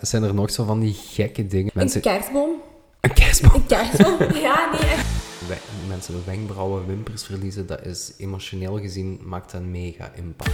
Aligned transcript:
Zijn 0.00 0.22
er 0.22 0.34
nog 0.34 0.50
zo 0.50 0.64
van 0.64 0.80
die 0.80 0.94
gekke 0.94 1.46
dingen? 1.46 1.70
Een 1.74 2.00
kerstboom. 2.00 2.50
Een 3.00 3.12
kerstboom? 3.12 3.54
Een 3.54 3.66
kerstboom, 3.66 4.32
ja, 4.48 4.70
nee, 4.70 4.90
echt. 4.90 5.06
Mensen 5.88 6.22
wenkbrauwen, 6.26 6.86
wimpers 6.86 7.24
verliezen, 7.24 7.66
dat 7.66 7.86
is 7.86 8.12
emotioneel 8.18 8.78
gezien, 8.78 9.20
maakt 9.24 9.52
dat 9.52 9.60
een 9.60 9.70
mega 9.70 10.10
impact. 10.14 10.50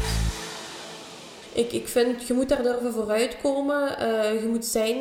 Ik, 1.54 1.72
ik 1.72 1.88
vind, 1.88 2.26
je 2.26 2.34
moet 2.34 2.48
daar 2.48 2.62
durven 2.62 2.92
vooruitkomen. 2.92 3.98
Eh, 3.98 4.42
je 4.42 4.48
moet 4.48 4.64
zijn... 4.64 4.98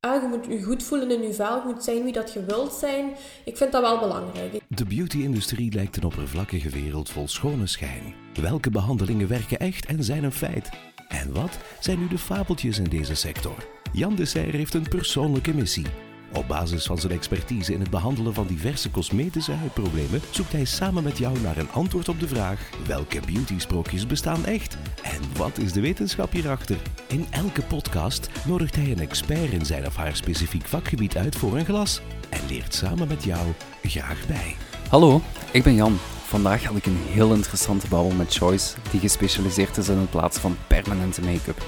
Ah, 0.00 0.22
je 0.22 0.28
moet 0.28 0.46
je 0.48 0.62
goed 0.62 0.82
voelen 0.82 1.10
in 1.10 1.22
je 1.22 1.34
vel. 1.34 1.56
Je 1.56 1.72
moet 1.72 1.84
zijn 1.84 2.04
wie 2.04 2.12
dat 2.12 2.32
je 2.32 2.44
wilt 2.44 2.72
zijn. 2.72 3.10
Ik 3.44 3.56
vind 3.56 3.72
dat 3.72 3.82
wel 3.82 3.98
belangrijk. 3.98 4.60
De 4.68 4.84
beauty-industrie 4.84 5.72
lijkt 5.72 5.96
een 5.96 6.04
oppervlakkige 6.04 6.68
wereld 6.68 7.10
vol 7.10 7.28
schone 7.28 7.66
schijn. 7.66 8.14
Welke 8.40 8.70
behandelingen 8.70 9.28
werken 9.28 9.58
echt 9.58 9.86
en 9.86 10.04
zijn 10.04 10.24
een 10.24 10.32
feit? 10.32 10.70
En 11.12 11.32
wat 11.32 11.58
zijn 11.80 11.98
nu 11.98 12.08
de 12.08 12.18
fabeltjes 12.18 12.78
in 12.78 12.84
deze 12.84 13.14
sector? 13.14 13.66
Jan 13.92 14.14
de 14.14 14.24
Serre 14.24 14.56
heeft 14.56 14.74
een 14.74 14.88
persoonlijke 14.88 15.54
missie. 15.54 15.86
Op 16.32 16.48
basis 16.48 16.86
van 16.86 16.98
zijn 16.98 17.12
expertise 17.12 17.72
in 17.72 17.80
het 17.80 17.90
behandelen 17.90 18.34
van 18.34 18.46
diverse 18.46 18.90
cosmetische 18.90 19.52
huidproblemen 19.52 20.20
zoekt 20.30 20.52
hij 20.52 20.64
samen 20.64 21.02
met 21.02 21.18
jou 21.18 21.40
naar 21.40 21.56
een 21.56 21.70
antwoord 21.70 22.08
op 22.08 22.20
de 22.20 22.28
vraag: 22.28 22.70
welke 22.86 23.20
beauty-sprookjes 23.26 24.06
bestaan 24.06 24.46
echt? 24.46 24.76
En 25.02 25.20
wat 25.36 25.58
is 25.58 25.72
de 25.72 25.80
wetenschap 25.80 26.32
hierachter? 26.32 26.76
In 27.08 27.26
elke 27.30 27.62
podcast 27.62 28.28
nodigt 28.46 28.76
hij 28.76 28.90
een 28.90 29.00
expert 29.00 29.52
in 29.52 29.66
zijn 29.66 29.86
of 29.86 29.96
haar 29.96 30.16
specifiek 30.16 30.66
vakgebied 30.66 31.16
uit 31.16 31.36
voor 31.36 31.56
een 31.56 31.64
glas 31.64 32.00
en 32.28 32.40
leert 32.48 32.74
samen 32.74 33.08
met 33.08 33.24
jou 33.24 33.46
graag 33.82 34.26
bij. 34.26 34.54
Hallo, 34.88 35.20
ik 35.50 35.62
ben 35.62 35.74
Jan. 35.74 35.98
Vandaag 36.32 36.64
had 36.64 36.76
ik 36.76 36.86
een 36.86 36.96
heel 36.96 37.34
interessante 37.34 37.88
babbel 37.88 38.10
met 38.10 38.34
Joyce, 38.34 38.74
die 38.90 39.00
gespecialiseerd 39.00 39.76
is 39.76 39.88
in 39.88 39.98
het 39.98 40.10
plaatsen 40.10 40.42
van 40.42 40.56
permanente 40.66 41.20
make-up. 41.20 41.62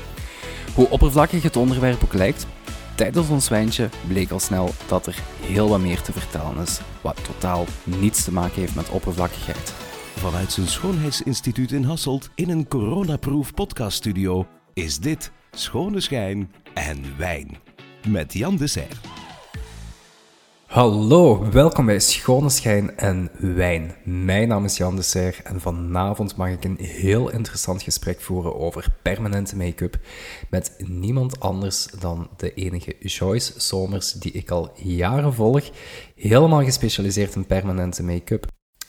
Hoe 0.75 0.91
oppervlakkig 0.91 1.43
het 1.43 1.57
onderwerp 1.57 2.05
ook 2.05 2.13
lijkt, 2.13 2.47
tijdens 2.95 3.29
ons 3.29 3.49
wijntje 3.49 3.89
bleek 4.09 4.31
al 4.31 4.41
snel 4.41 4.71
dat 4.87 5.07
er 5.07 5.23
heel 5.41 5.69
wat 5.69 5.81
meer 5.81 6.01
te 6.01 6.13
vertellen 6.13 6.59
is, 6.63 6.81
wat 7.01 7.25
totaal 7.25 7.65
niets 7.85 8.25
te 8.25 8.33
maken 8.33 8.61
heeft 8.61 8.75
met 8.75 8.89
oppervlakkigheid. 8.89 9.73
Vanuit 10.17 10.53
zijn 10.53 10.69
schoonheidsinstituut 10.69 11.73
in 11.73 11.85
Hasselt 11.85 12.31
in 12.35 12.51
een 12.51 12.69
coronaproof 12.69 13.55
podcaststudio 13.55 14.47
is 14.73 14.99
dit 14.99 15.31
Schone 15.51 16.01
Schijn 16.01 16.53
en 16.75 17.17
Wijn. 17.17 17.57
Met 18.09 18.33
Jan 18.33 18.57
de 18.57 18.67
Serre. 18.67 19.24
Hallo, 20.75 21.51
welkom 21.51 21.87
bij 21.87 22.01
Schone 22.01 22.51
Schijn 22.51 22.97
en 22.97 23.31
Wijn. 23.39 23.97
Mijn 24.05 24.49
naam 24.49 24.65
is 24.65 24.77
Jan 24.77 24.97
de 24.97 25.03
Serre 25.03 25.43
en 25.43 25.61
vanavond 25.61 26.37
mag 26.37 26.49
ik 26.49 26.65
een 26.65 26.79
heel 26.81 27.31
interessant 27.31 27.83
gesprek 27.83 28.21
voeren 28.21 28.59
over 28.59 28.87
permanente 29.03 29.57
make-up 29.57 29.99
met 30.51 30.75
niemand 30.79 31.41
anders 31.41 31.87
dan 31.87 32.29
de 32.37 32.55
enige 32.55 32.97
Joyce 33.01 33.61
Somers, 33.61 34.13
die 34.13 34.33
ik 34.33 34.51
al 34.51 34.73
jaren 34.77 35.35
volg, 35.35 35.71
helemaal 36.17 36.65
gespecialiseerd 36.65 37.35
in 37.35 37.47
permanente 37.47 38.03
make-up. 38.03 38.47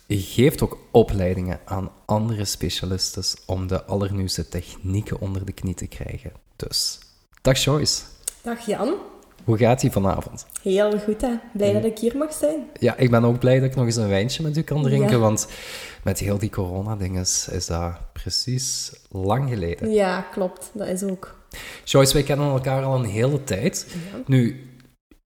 Geeft 0.08 0.61
ook 0.61 0.77
opleidingen 0.92 1.59
aan 1.66 1.92
andere 2.05 2.45
specialisten 2.45 3.23
om 3.45 3.67
de 3.67 3.83
allernieuwste 3.83 4.49
technieken 4.49 5.20
onder 5.20 5.45
de 5.45 5.53
knie 5.53 5.73
te 5.73 5.88
krijgen. 5.88 6.31
Dus, 6.55 6.99
dag 7.42 7.58
Joyce. 7.58 8.02
Dag 8.42 8.66
Jan. 8.66 9.14
Hoe 9.45 9.57
gaat 9.57 9.83
ie 9.83 9.91
vanavond? 9.91 10.45
Heel 10.61 10.99
goed, 10.99 11.21
hè. 11.21 11.33
Blij 11.53 11.73
dat 11.73 11.83
ik 11.85 11.97
hier 11.97 12.17
mag 12.17 12.33
zijn. 12.33 12.69
Ja, 12.79 12.97
ik 12.97 13.09
ben 13.11 13.23
ook 13.23 13.39
blij 13.39 13.59
dat 13.59 13.69
ik 13.69 13.75
nog 13.75 13.85
eens 13.85 13.95
een 13.95 14.07
wijntje 14.07 14.43
met 14.43 14.57
u 14.57 14.61
kan 14.61 14.81
drinken, 14.83 15.09
Ja. 15.11 15.17
want 15.17 15.47
met 16.03 16.19
heel 16.19 16.37
die 16.37 16.49
corona-dingen 16.49 17.21
is, 17.21 17.47
is 17.52 17.65
dat 17.65 18.13
precies 18.13 18.91
lang 19.09 19.49
geleden. 19.49 19.91
Ja, 19.91 20.21
klopt. 20.21 20.69
Dat 20.73 20.87
is 20.87 21.03
ook. 21.03 21.35
Joyce, 21.83 22.13
wij 22.13 22.23
kennen 22.23 22.49
elkaar 22.52 22.83
al 22.83 22.95
een 22.95 23.05
hele 23.09 23.43
tijd. 23.43 23.95
Nu, 24.25 24.69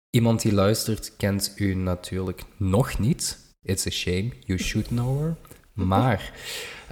iemand 0.10 0.42
die 0.42 0.54
luistert 0.54 1.14
kent 1.18 1.54
u 1.56 1.74
natuurlijk 1.76 2.42
nog 2.58 3.00
niet. 3.00 3.38
It's 3.64 3.88
a 3.88 3.90
shame, 3.90 4.30
you 4.40 4.60
should 4.60 4.88
know 4.88 5.20
her. 5.22 5.36
Maar 5.88 6.32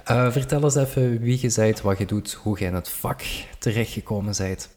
eh, 0.04 0.30
vertel 0.32 0.62
eens 0.62 0.74
even 0.74 1.20
wie 1.20 1.38
je 1.40 1.52
bent, 1.56 1.80
wat 1.80 1.98
je 1.98 2.04
doet, 2.06 2.32
hoe 2.32 2.58
je 2.58 2.64
in 2.64 2.74
het 2.74 2.88
vak 2.88 3.20
terechtgekomen 3.58 4.34
bent. 4.38 4.68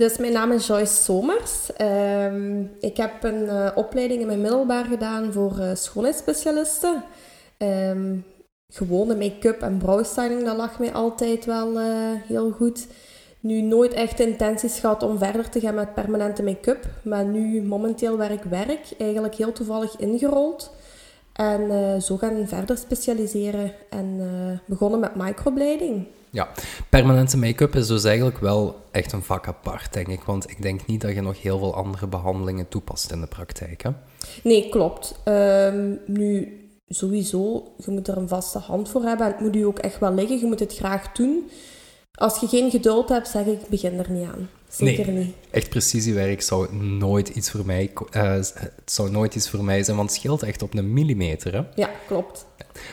Dus 0.00 0.16
mijn 0.16 0.32
naam 0.32 0.52
is 0.52 0.66
Joyce 0.66 1.02
Somers. 1.02 1.72
Ehm, 1.76 2.62
ik 2.80 2.96
heb 2.96 3.22
een 3.22 3.48
eh, 3.48 3.70
opleiding 3.74 4.20
in 4.20 4.26
mijn 4.26 4.40
middelbaar 4.40 4.84
gedaan 4.84 5.32
voor 5.32 5.58
eh, 5.58 5.74
schoonheidsspecialisten. 5.74 7.04
Ehm, 7.56 8.16
gewone 8.68 9.16
make-up 9.16 9.62
en 9.62 9.78
browstyling, 9.78 10.44
dat 10.44 10.56
lag 10.56 10.78
mij 10.78 10.92
altijd 10.92 11.44
wel 11.44 11.78
eh, 11.78 11.86
heel 12.26 12.50
goed. 12.50 12.86
Nu 13.40 13.60
nooit 13.60 13.92
echt 13.92 14.20
intenties 14.20 14.78
gehad 14.78 15.02
om 15.02 15.18
verder 15.18 15.48
te 15.48 15.60
gaan 15.60 15.74
met 15.74 15.94
permanente 15.94 16.42
make-up. 16.42 16.86
Maar 17.02 17.24
nu 17.24 17.62
momenteel 17.62 18.16
waar 18.16 18.30
ik 18.30 18.42
werk, 18.42 18.86
eigenlijk 18.98 19.34
heel 19.34 19.52
toevallig 19.52 19.96
ingerold. 19.96 20.74
En 21.32 22.02
zo 22.02 22.16
gaan 22.16 22.48
verder 22.48 22.78
specialiseren 22.78 23.72
en 23.90 24.20
begonnen 24.66 25.00
met 25.00 25.14
microblading. 25.14 26.06
Ja, 26.30 26.48
permanente 26.88 27.36
make-up 27.36 27.74
is 27.74 27.86
dus 27.86 28.04
eigenlijk 28.04 28.38
wel 28.38 28.80
echt 28.90 29.12
een 29.12 29.22
vak 29.22 29.48
apart, 29.48 29.92
denk 29.92 30.06
ik. 30.06 30.22
Want 30.22 30.50
ik 30.50 30.62
denk 30.62 30.86
niet 30.86 31.00
dat 31.00 31.14
je 31.14 31.20
nog 31.20 31.42
heel 31.42 31.58
veel 31.58 31.74
andere 31.74 32.06
behandelingen 32.06 32.68
toepast 32.68 33.12
in 33.12 33.20
de 33.20 33.26
praktijk. 33.26 33.82
Hè? 33.82 33.90
Nee, 34.42 34.68
klopt. 34.68 35.20
Ehm, 35.24 35.94
nu, 36.06 36.58
sowieso, 36.88 37.72
je 37.76 37.90
moet 37.90 38.08
er 38.08 38.16
een 38.16 38.28
vaste 38.28 38.58
hand 38.58 38.88
voor 38.88 39.02
hebben. 39.02 39.26
En 39.26 39.32
het 39.32 39.40
moet 39.40 39.56
u 39.56 39.62
ook 39.62 39.78
echt 39.78 39.98
wel 39.98 40.14
liggen. 40.14 40.38
Je 40.38 40.46
moet 40.46 40.60
het 40.60 40.76
graag 40.76 41.12
doen. 41.12 41.50
Als 42.14 42.40
je 42.40 42.48
geen 42.48 42.70
geduld 42.70 43.08
hebt, 43.08 43.28
zeg 43.28 43.46
ik, 43.46 43.68
begin 43.68 43.98
er 43.98 44.10
niet 44.10 44.28
aan. 44.28 44.48
Zeker 44.70 45.08
niet. 45.12 45.34
Echt 45.50 45.68
precisiewerk 45.68 46.42
zou 46.42 46.74
nooit 46.76 47.28
iets 47.28 47.50
voor 47.50 47.66
mij, 47.66 47.92
eh, 48.10 48.32
het 48.32 48.72
zou 48.84 49.10
nooit 49.10 49.34
iets 49.34 49.50
voor 49.50 49.64
mij 49.64 49.82
zijn, 49.82 49.96
want 49.96 50.10
het 50.10 50.18
scheelt 50.18 50.42
echt 50.42 50.62
op 50.62 50.74
een 50.74 50.92
millimeter. 50.92 51.52
Hè? 51.52 51.62
Ja, 51.74 51.90
klopt. 52.06 52.46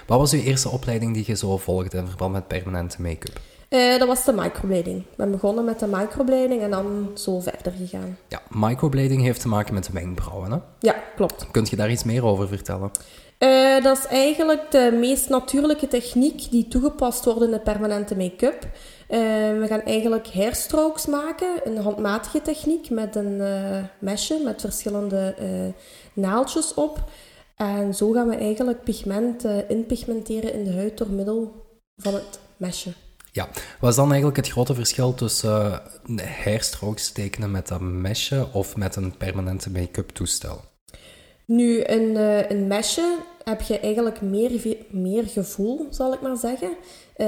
Wat 0.07 0.19
was 0.19 0.33
uw 0.33 0.41
eerste 0.41 0.69
opleiding 0.69 1.13
die 1.13 1.23
je 1.27 1.35
zo 1.35 1.57
volgde 1.57 1.97
in 1.97 2.07
verband 2.07 2.33
met 2.33 2.47
permanente 2.47 3.01
make-up? 3.01 3.39
Eh, 3.69 3.99
dat 3.99 4.07
was 4.07 4.25
de 4.25 4.33
microblading. 4.33 4.97
Ik 4.97 5.15
ben 5.15 5.31
begonnen 5.31 5.65
met 5.65 5.79
de 5.79 5.87
microblading 5.87 6.61
en 6.61 6.69
dan 6.69 7.11
zo 7.13 7.39
verder 7.39 7.73
gegaan. 7.77 8.17
Ja, 8.27 8.41
microblading 8.49 9.21
heeft 9.21 9.41
te 9.41 9.47
maken 9.47 9.73
met 9.73 9.85
de 9.85 9.93
wenkbrauwen. 9.93 10.51
Hè? 10.51 10.57
Ja, 10.79 10.95
klopt. 11.15 11.47
Kunt 11.51 11.69
je 11.69 11.75
daar 11.75 11.91
iets 11.91 12.03
meer 12.03 12.25
over 12.25 12.47
vertellen? 12.47 12.91
Eh, 13.37 13.83
dat 13.83 13.97
is 13.97 14.05
eigenlijk 14.05 14.71
de 14.71 14.97
meest 14.99 15.29
natuurlijke 15.29 15.87
techniek 15.87 16.51
die 16.51 16.67
toegepast 16.67 17.25
wordt 17.25 17.41
in 17.41 17.51
de 17.51 17.59
permanente 17.59 18.15
make-up. 18.15 18.67
Eh, 19.07 19.19
we 19.59 19.65
gaan 19.67 19.81
eigenlijk 19.81 20.27
hairstrokes 20.27 21.05
maken, 21.05 21.61
een 21.63 21.77
handmatige 21.77 22.41
techniek 22.41 22.89
met 22.89 23.15
een 23.15 23.41
eh 23.41 23.83
mesje 23.99 24.41
met 24.43 24.61
verschillende 24.61 25.35
eh, 25.37 25.73
naaldjes 26.13 26.73
op. 26.73 27.03
En 27.55 27.95
zo 27.95 28.11
gaan 28.11 28.29
we 28.29 28.35
eigenlijk 28.35 28.83
pigment 28.83 29.45
inpigmenteren 29.67 30.53
in 30.53 30.63
de 30.63 30.73
huid 30.73 30.97
door 30.97 31.09
middel 31.09 31.65
van 31.95 32.13
het 32.13 32.39
mesje. 32.57 32.93
Ja, 33.37 33.49
wat 33.79 33.89
is 33.89 33.95
dan 33.95 34.07
eigenlijk 34.07 34.37
het 34.37 34.49
grote 34.49 34.73
verschil 34.73 35.13
tussen 35.13 35.81
uh, 36.05 36.25
hairstrokes 36.25 37.11
tekenen 37.11 37.51
met 37.51 37.67
dat 37.67 37.81
mesje 37.81 38.47
of 38.53 38.75
met 38.75 38.95
een 38.95 39.17
permanente 39.17 39.69
make-up 39.71 40.09
toestel? 40.09 40.61
Nu, 41.45 41.83
een, 41.85 42.17
eh, 42.17 42.49
een 42.49 42.67
mesje 42.67 43.17
heb 43.43 43.61
je 43.61 43.79
eigenlijk 43.79 44.21
meer, 44.21 44.77
meer 44.89 45.23
gevoel, 45.23 45.87
zal 45.89 46.13
ik 46.13 46.21
maar 46.21 46.37
zeggen. 46.37 46.77
Eh, 47.17 47.27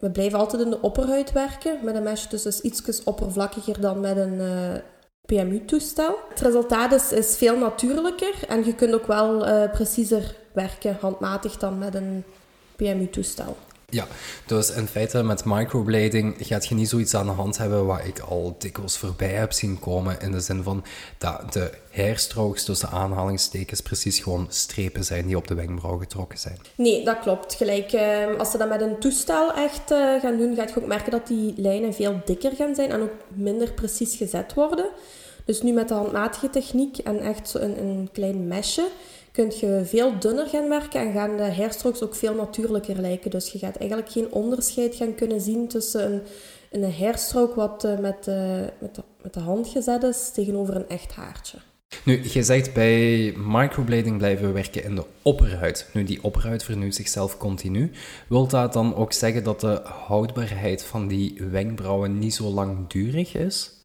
we 0.00 0.10
blijven 0.12 0.38
altijd 0.38 0.62
in 0.62 0.70
de 0.70 0.80
opperhuid 0.80 1.32
werken 1.32 1.78
met 1.82 1.94
een 1.94 2.02
mesje, 2.02 2.28
dus 2.28 2.46
is 2.46 2.60
iets 2.60 3.04
oppervlakkiger 3.04 3.80
dan 3.80 4.00
met 4.00 4.16
een 4.16 4.40
eh, 4.40 4.80
PMU-toestel. 5.26 6.18
Het 6.28 6.40
resultaat 6.40 6.92
is, 6.92 7.12
is 7.12 7.36
veel 7.36 7.58
natuurlijker 7.58 8.34
en 8.48 8.64
je 8.64 8.74
kunt 8.74 8.94
ook 8.94 9.06
wel 9.06 9.46
eh, 9.46 9.70
preciezer 9.70 10.36
werken, 10.52 10.96
handmatig 11.00 11.56
dan 11.56 11.78
met 11.78 11.94
een 11.94 12.24
PMU-toestel. 12.76 13.56
Ja, 13.90 14.06
dus 14.46 14.70
in 14.70 14.86
feite 14.86 15.22
met 15.22 15.44
microblading 15.44 16.36
gaat 16.38 16.66
je 16.66 16.74
niet 16.74 16.88
zoiets 16.88 17.14
aan 17.14 17.26
de 17.26 17.32
hand 17.32 17.58
hebben 17.58 17.86
wat 17.86 18.04
ik 18.04 18.18
al 18.18 18.54
dikwijls 18.58 18.98
voorbij 18.98 19.32
heb 19.32 19.52
zien 19.52 19.78
komen. 19.78 20.20
In 20.20 20.32
de 20.32 20.40
zin 20.40 20.62
van 20.62 20.84
dat 21.18 21.52
de 21.52 21.70
hairstrokes 21.90 22.64
tussen 22.64 22.88
aanhalingstekens 22.88 23.80
precies 23.80 24.18
gewoon 24.18 24.46
strepen 24.48 25.04
zijn 25.04 25.26
die 25.26 25.36
op 25.36 25.48
de 25.48 25.54
wenkbrauw 25.54 25.98
getrokken 25.98 26.38
zijn. 26.38 26.58
Nee, 26.74 27.04
dat 27.04 27.18
klopt. 27.18 27.54
Gelijk, 27.54 27.92
eh, 27.92 28.38
als 28.38 28.50
ze 28.50 28.58
dat 28.58 28.68
met 28.68 28.80
een 28.80 28.98
toestel 28.98 29.52
echt 29.52 29.90
eh, 29.90 30.20
gaan 30.20 30.36
doen, 30.36 30.54
ga 30.54 30.62
je 30.62 30.76
ook 30.78 30.86
merken 30.86 31.10
dat 31.10 31.26
die 31.26 31.54
lijnen 31.56 31.94
veel 31.94 32.20
dikker 32.24 32.52
gaan 32.52 32.74
zijn 32.74 32.90
en 32.90 33.02
ook 33.02 33.14
minder 33.28 33.72
precies 33.72 34.16
gezet 34.16 34.54
worden. 34.54 34.88
Dus 35.44 35.62
nu 35.62 35.72
met 35.72 35.88
de 35.88 35.94
handmatige 35.94 36.50
techniek 36.50 36.98
en 36.98 37.20
echt 37.20 37.48
zo 37.48 37.58
een, 37.58 37.78
een 37.78 38.08
klein 38.12 38.48
mesje, 38.48 38.88
kun 39.40 39.68
je 39.68 39.84
veel 39.84 40.18
dunner 40.18 40.46
gaan 40.46 40.68
werken 40.68 41.00
en 41.00 41.12
gaan 41.12 41.36
de 41.36 41.54
hairstrokes 41.54 42.02
ook 42.02 42.14
veel 42.14 42.34
natuurlijker 42.34 43.00
lijken. 43.00 43.30
Dus 43.30 43.52
je 43.52 43.58
gaat 43.58 43.76
eigenlijk 43.76 44.10
geen 44.10 44.32
onderscheid 44.32 44.94
gaan 44.94 45.14
kunnen 45.14 45.40
zien 45.40 45.68
tussen 45.68 46.12
een, 46.12 46.22
een 46.82 46.92
hairstroke 46.92 47.54
wat 47.54 47.84
eh, 47.84 47.98
met, 47.98 48.28
eh, 48.28 48.60
met, 48.80 48.94
de, 48.94 49.02
met 49.22 49.34
de 49.34 49.40
hand 49.40 49.68
gezet 49.68 50.02
is 50.02 50.30
tegenover 50.34 50.76
een 50.76 50.88
echt 50.88 51.12
haartje. 51.12 51.58
Nu, 52.04 52.22
je 52.32 52.42
zegt 52.42 52.74
bij 52.74 53.34
microblading 53.36 54.18
blijven 54.18 54.46
we 54.46 54.52
werken 54.52 54.84
in 54.84 54.94
de 54.94 55.04
opperhuid. 55.22 55.90
Nu, 55.92 56.04
die 56.04 56.22
opperhuid 56.22 56.62
vernieuwt 56.62 56.94
zichzelf 56.94 57.36
continu. 57.36 57.90
Wil 58.28 58.46
dat 58.46 58.72
dan 58.72 58.94
ook 58.94 59.12
zeggen 59.12 59.44
dat 59.44 59.60
de 59.60 59.80
houdbaarheid 59.84 60.84
van 60.84 61.08
die 61.08 61.42
wenkbrauwen 61.50 62.18
niet 62.18 62.34
zo 62.34 62.48
langdurig 62.48 63.34
is? 63.34 63.80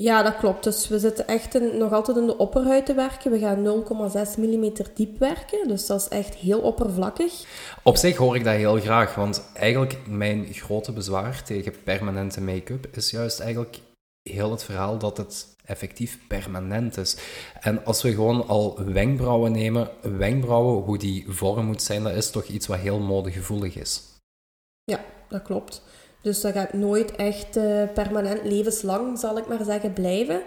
Ja, 0.00 0.22
dat 0.22 0.36
klopt. 0.36 0.64
Dus 0.64 0.88
we 0.88 0.98
zitten 0.98 1.26
echt 1.26 1.54
in- 1.54 1.78
nog 1.78 1.92
altijd 1.92 2.16
in 2.16 2.26
de 2.26 2.36
opperhuid 2.36 2.86
te 2.86 2.94
werken. 2.94 3.30
We 3.30 3.38
gaan 3.38 3.62
0,6 3.62 4.36
mm 4.36 4.72
diep 4.94 5.18
werken, 5.18 5.68
dus 5.68 5.86
dat 5.86 6.00
is 6.00 6.08
echt 6.08 6.34
heel 6.34 6.60
oppervlakkig. 6.60 7.44
Op 7.82 7.96
zich 7.96 8.16
hoor 8.16 8.36
ik 8.36 8.44
dat 8.44 8.54
heel 8.54 8.80
graag, 8.80 9.14
want 9.14 9.42
eigenlijk 9.54 9.98
mijn 10.08 10.46
grote 10.54 10.92
bezwaar 10.92 11.42
tegen 11.42 11.82
permanente 11.84 12.40
make-up 12.40 12.86
is 12.96 13.10
juist 13.10 13.40
eigenlijk 13.40 13.78
heel 14.22 14.50
het 14.50 14.64
verhaal 14.64 14.98
dat 14.98 15.16
het 15.16 15.56
effectief 15.64 16.18
permanent 16.28 16.96
is. 16.96 17.16
En 17.60 17.84
als 17.84 18.02
we 18.02 18.10
gewoon 18.14 18.46
al 18.48 18.84
wenkbrauwen 18.84 19.52
nemen, 19.52 19.90
wenkbrauwen, 20.02 20.82
hoe 20.84 20.98
die 20.98 21.24
vorm 21.28 21.66
moet 21.66 21.82
zijn, 21.82 22.02
dat 22.02 22.14
is 22.14 22.30
toch 22.30 22.44
iets 22.44 22.66
wat 22.66 22.78
heel 22.78 22.98
modegevoelig 22.98 23.76
is. 23.76 24.02
Ja, 24.84 25.00
dat 25.28 25.42
klopt. 25.42 25.82
Dus 26.22 26.40
dat 26.40 26.52
gaat 26.52 26.72
nooit 26.72 27.16
echt 27.16 27.56
eh, 27.56 27.82
permanent 27.94 28.40
levenslang, 28.44 29.18
zal 29.18 29.38
ik 29.38 29.48
maar 29.48 29.64
zeggen, 29.64 29.92
blijven. 29.92 30.40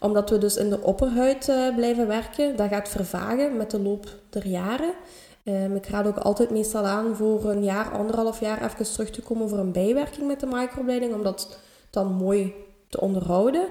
Omdat 0.00 0.30
we 0.30 0.38
dus 0.38 0.56
in 0.56 0.70
de 0.70 0.80
opperhuid 0.80 1.48
eh, 1.48 1.74
blijven 1.74 2.06
werken. 2.06 2.56
Dat 2.56 2.68
gaat 2.68 2.88
vervagen 2.88 3.56
met 3.56 3.70
de 3.70 3.80
loop 3.80 4.06
der 4.30 4.46
jaren. 4.46 4.92
Ehm, 5.44 5.74
ik 5.74 5.86
raad 5.86 6.06
ook 6.06 6.18
altijd 6.18 6.50
meestal 6.50 6.84
aan 6.84 7.16
voor 7.16 7.44
een 7.44 7.64
jaar, 7.64 7.90
anderhalf 7.90 8.40
jaar 8.40 8.64
even 8.64 8.92
terug 8.92 9.10
te 9.10 9.22
komen 9.22 9.48
voor 9.48 9.58
een 9.58 9.72
bijwerking 9.72 10.26
met 10.26 10.40
de 10.40 10.46
microblading. 10.46 11.14
Om 11.14 11.22
dat 11.22 11.58
dan 11.90 12.12
mooi 12.12 12.54
te 12.88 13.00
onderhouden. 13.00 13.68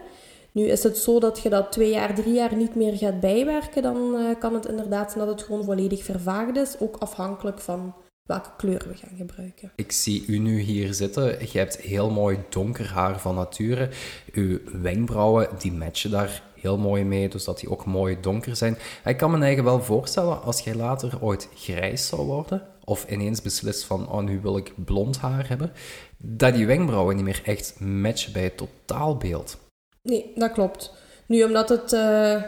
Nu 0.51 0.63
is 0.63 0.83
het 0.83 0.97
zo 0.97 1.19
dat 1.19 1.39
je 1.39 1.49
dat 1.49 1.71
twee 1.71 1.89
jaar, 1.89 2.15
drie 2.15 2.33
jaar 2.33 2.55
niet 2.55 2.75
meer 2.75 2.97
gaat 2.97 3.19
bijwerken. 3.19 3.81
Dan 3.81 4.15
eh, 4.15 4.39
kan 4.39 4.53
het 4.53 4.65
inderdaad 4.65 5.11
zijn 5.11 5.25
dat 5.25 5.35
het 5.37 5.47
gewoon 5.47 5.63
volledig 5.63 6.03
vervaagd 6.03 6.57
is. 6.57 6.79
Ook 6.79 6.95
afhankelijk 6.99 7.59
van 7.59 7.93
welke 8.27 8.49
kleur 8.57 8.83
we 8.87 8.95
gaan 8.95 9.17
gebruiken. 9.17 9.71
Ik 9.75 9.91
zie 9.91 10.25
u 10.27 10.37
nu 10.37 10.59
hier 10.59 10.93
zitten. 10.93 11.51
Je 11.51 11.57
hebt 11.57 11.77
heel 11.77 12.09
mooi 12.09 12.37
donker 12.49 12.91
haar 12.91 13.19
van 13.19 13.35
nature. 13.35 13.89
Uw 14.33 14.59
wenkbrauwen, 14.81 15.49
die 15.59 15.71
matchen 15.71 16.11
daar 16.11 16.43
heel 16.55 16.77
mooi 16.77 17.03
mee, 17.03 17.29
dus 17.29 17.43
dat 17.43 17.59
die 17.59 17.69
ook 17.69 17.85
mooi 17.85 18.17
donker 18.21 18.55
zijn. 18.55 18.77
Ik 19.05 19.17
kan 19.17 19.31
me 19.31 19.39
eigen 19.39 19.63
wel 19.63 19.83
voorstellen, 19.83 20.41
als 20.41 20.59
jij 20.59 20.75
later 20.75 21.21
ooit 21.21 21.49
grijs 21.55 22.07
zou 22.07 22.25
worden, 22.25 22.67
of 22.83 23.09
ineens 23.09 23.41
beslist 23.41 23.83
van, 23.83 24.09
oh, 24.09 24.23
nu 24.23 24.39
wil 24.41 24.57
ik 24.57 24.73
blond 24.85 25.17
haar 25.17 25.47
hebben, 25.47 25.71
dat 26.17 26.53
die 26.53 26.67
wenkbrauwen 26.67 27.15
niet 27.15 27.25
meer 27.25 27.41
echt 27.43 27.79
matchen 27.79 28.33
bij 28.33 28.43
het 28.43 28.57
totaalbeeld. 28.57 29.57
Nee, 30.01 30.31
dat 30.35 30.51
klopt. 30.51 30.93
Nu, 31.25 31.43
omdat 31.43 31.69
het 31.69 31.93
eh, 31.93 32.43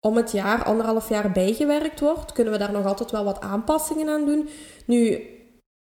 om 0.00 0.16
het 0.16 0.32
jaar, 0.32 0.64
anderhalf 0.64 1.08
jaar 1.08 1.32
bijgewerkt 1.32 2.00
wordt, 2.00 2.32
kunnen 2.32 2.52
we 2.52 2.58
daar 2.58 2.72
nog 2.72 2.86
altijd 2.86 3.10
wel 3.10 3.24
wat 3.24 3.40
aanpassingen 3.40 4.08
aan 4.08 4.24
doen. 4.24 4.48
Nu, 4.86 5.20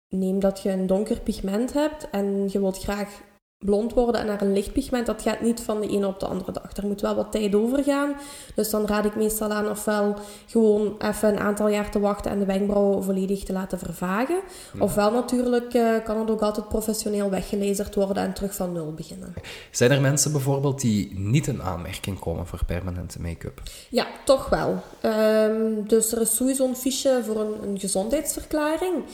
neem 0.08 0.40
dat 0.40 0.62
je 0.62 0.70
een 0.70 0.86
donker 0.86 1.20
pigment 1.20 1.72
hebt 1.72 2.10
en 2.10 2.48
je 2.48 2.60
wilt 2.60 2.78
graag 2.78 3.20
blond 3.58 3.92
worden 3.92 4.20
en 4.20 4.26
naar 4.26 4.42
een 4.42 4.52
licht 4.52 4.72
pigment, 4.72 5.06
dat 5.06 5.22
gaat 5.22 5.40
niet 5.40 5.60
van 5.60 5.80
de 5.80 5.88
ene 5.88 6.06
op 6.06 6.20
de 6.20 6.26
andere 6.26 6.52
dag. 6.52 6.76
Er 6.76 6.86
moet 6.86 7.00
wel 7.00 7.14
wat 7.14 7.32
tijd 7.32 7.54
over 7.54 7.84
gaan. 7.84 8.14
Dus 8.54 8.70
dan 8.70 8.86
raad 8.86 9.04
ik 9.04 9.16
meestal 9.16 9.50
aan 9.50 9.68
ofwel 9.68 10.16
gewoon 10.46 10.94
even 10.98 11.28
een 11.28 11.38
aantal 11.38 11.68
jaar 11.68 11.90
te 11.90 12.00
wachten 12.00 12.30
en 12.30 12.38
de 12.38 12.44
wenkbrauwen 12.44 13.04
volledig 13.04 13.44
te 13.44 13.52
laten 13.52 13.78
vervagen. 13.78 14.40
Ofwel 14.78 15.10
natuurlijk 15.10 15.74
eh, 15.74 15.94
kan 16.04 16.18
het 16.18 16.30
ook 16.30 16.40
altijd 16.40 16.68
professioneel 16.68 17.30
weggelezerd 17.30 17.94
worden 17.94 18.22
en 18.22 18.32
terug 18.32 18.54
van 18.54 18.72
nul 18.72 18.92
beginnen. 18.94 19.34
Zijn 19.70 19.90
er 19.90 20.00
mensen 20.00 20.32
bijvoorbeeld 20.32 20.80
die 20.80 21.18
niet 21.18 21.46
in 21.46 21.62
aanmerking 21.62 22.18
komen 22.18 22.46
voor 22.46 22.64
permanente 22.66 23.20
make-up? 23.20 23.62
Ja, 23.90 24.06
toch 24.24 24.48
wel. 24.48 24.82
Ehm, 25.00 25.86
dus 25.86 26.12
er 26.12 26.20
is 26.20 26.36
sowieso 26.36 26.68
een 26.68 26.76
fiche 26.76 27.22
voor 27.26 27.40
een, 27.40 27.68
een 27.68 27.78
gezondheidsverklaring. 27.78 29.04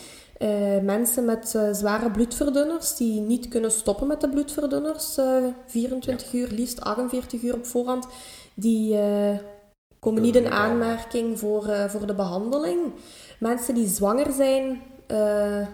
Eh, 0.42 0.78
mensen 0.82 1.24
met 1.24 1.54
eh, 1.54 1.72
zware 1.72 2.10
bloedverdunners 2.10 2.96
die 2.96 3.20
niet 3.20 3.48
kunnen 3.48 3.70
stoppen 3.70 4.06
met 4.06 4.20
de 4.20 4.28
bloedverdunners, 4.28 5.16
eh, 5.18 5.44
24 5.66 6.32
uur, 6.32 6.48
liefst 6.48 6.80
48 6.80 7.42
uur 7.42 7.54
op 7.54 7.66
voorhand, 7.66 8.06
die 8.54 8.98
eh, 8.98 9.38
komen 9.98 10.22
niet 10.22 10.36
in 10.36 10.50
aanmerking 10.50 11.38
voor, 11.38 11.66
eh, 11.66 11.88
voor 11.88 12.06
de 12.06 12.14
behandeling. 12.14 12.80
Mensen 13.38 13.74
die 13.74 13.86
zwanger 13.86 14.32
zijn, 14.32 14.82
eh, 15.06 15.66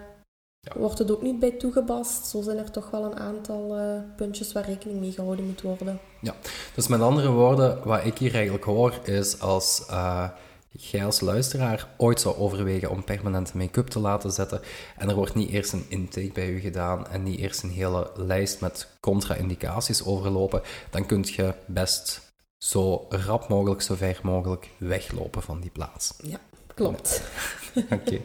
wordt 0.76 0.98
het 0.98 1.10
ook 1.10 1.22
niet 1.22 1.38
bij 1.38 1.50
toegepast. 1.50 2.26
Zo 2.26 2.40
zijn 2.40 2.58
er 2.58 2.70
toch 2.70 2.90
wel 2.90 3.04
een 3.04 3.18
aantal 3.18 3.76
eh, 3.76 4.00
puntjes 4.16 4.52
waar 4.52 4.64
rekening 4.64 5.00
mee 5.00 5.12
gehouden 5.12 5.46
moet 5.46 5.62
worden. 5.62 5.98
Ja, 6.20 6.34
dus 6.74 6.86
met 6.88 7.00
andere 7.00 7.30
woorden, 7.30 7.78
wat 7.84 8.04
ik 8.04 8.18
hier 8.18 8.34
eigenlijk 8.34 8.64
hoor, 8.64 8.98
is 9.04 9.40
als 9.40 9.86
uh, 9.90 10.28
jij 10.70 11.04
als 11.04 11.20
luisteraar 11.20 11.88
ooit 11.96 12.20
zou 12.20 12.36
overwegen 12.36 12.90
om 12.90 13.04
permanente 13.04 13.56
make-up 13.56 13.86
te 13.88 13.98
laten 13.98 14.32
zetten 14.32 14.60
en 14.96 15.08
er 15.08 15.14
wordt 15.14 15.34
niet 15.34 15.50
eerst 15.50 15.72
een 15.72 15.86
intake 15.88 16.32
bij 16.32 16.48
u 16.48 16.60
gedaan 16.60 17.08
en 17.08 17.22
niet 17.22 17.38
eerst 17.38 17.62
een 17.62 17.70
hele 17.70 18.10
lijst 18.14 18.60
met 18.60 18.88
contra-indicaties 19.00 20.04
overlopen, 20.04 20.62
dan 20.90 21.06
kun 21.06 21.24
je 21.26 21.54
best 21.66 22.32
zo 22.58 23.06
rap 23.08 23.48
mogelijk, 23.48 23.82
zo 23.82 23.94
ver 23.94 24.20
mogelijk 24.22 24.68
weglopen 24.78 25.42
van 25.42 25.60
die 25.60 25.70
plaats. 25.70 26.14
Ja, 26.22 26.40
klopt. 26.74 27.22
Oké. 27.90 28.20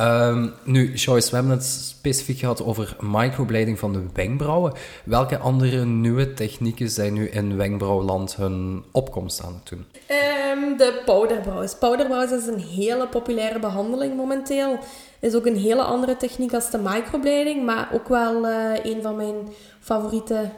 Um, 0.00 0.52
nu, 0.64 0.94
Joyce, 0.94 1.30
we 1.30 1.34
hebben 1.34 1.52
het 1.52 1.64
specifiek 1.64 2.38
gehad 2.38 2.64
over 2.64 2.96
microblading 3.00 3.78
van 3.78 3.92
de 3.92 4.06
wenkbrauwen. 4.12 4.72
Welke 5.04 5.38
andere 5.38 5.84
nieuwe 5.84 6.34
technieken 6.34 6.90
zijn 6.90 7.12
nu 7.12 7.28
in 7.28 7.56
wenkbrauwland 7.56 8.36
hun 8.36 8.84
opkomst 8.92 9.42
aan 9.42 9.54
het 9.54 9.68
doen? 9.68 9.78
Um, 9.78 10.76
de 10.76 11.02
powderbrows. 11.04 11.74
Powderbrows 11.74 12.30
is 12.30 12.46
een 12.46 12.60
hele 12.60 13.08
populaire 13.08 13.58
behandeling 13.58 14.16
momenteel. 14.16 14.78
Is 15.20 15.34
ook 15.34 15.46
een 15.46 15.56
hele 15.56 15.82
andere 15.82 16.16
techniek 16.16 16.54
als 16.54 16.70
de 16.70 16.78
microblading, 16.78 17.64
maar 17.64 17.88
ook 17.92 18.08
wel 18.08 18.44
uh, 18.44 18.84
een 18.84 19.02
van 19.02 19.16
mijn 19.16 19.36
favoriete 19.80 20.50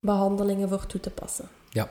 behandelingen 0.00 0.68
voor 0.68 0.86
toe 0.86 1.00
te 1.00 1.10
passen. 1.10 1.48
Ja, 1.70 1.88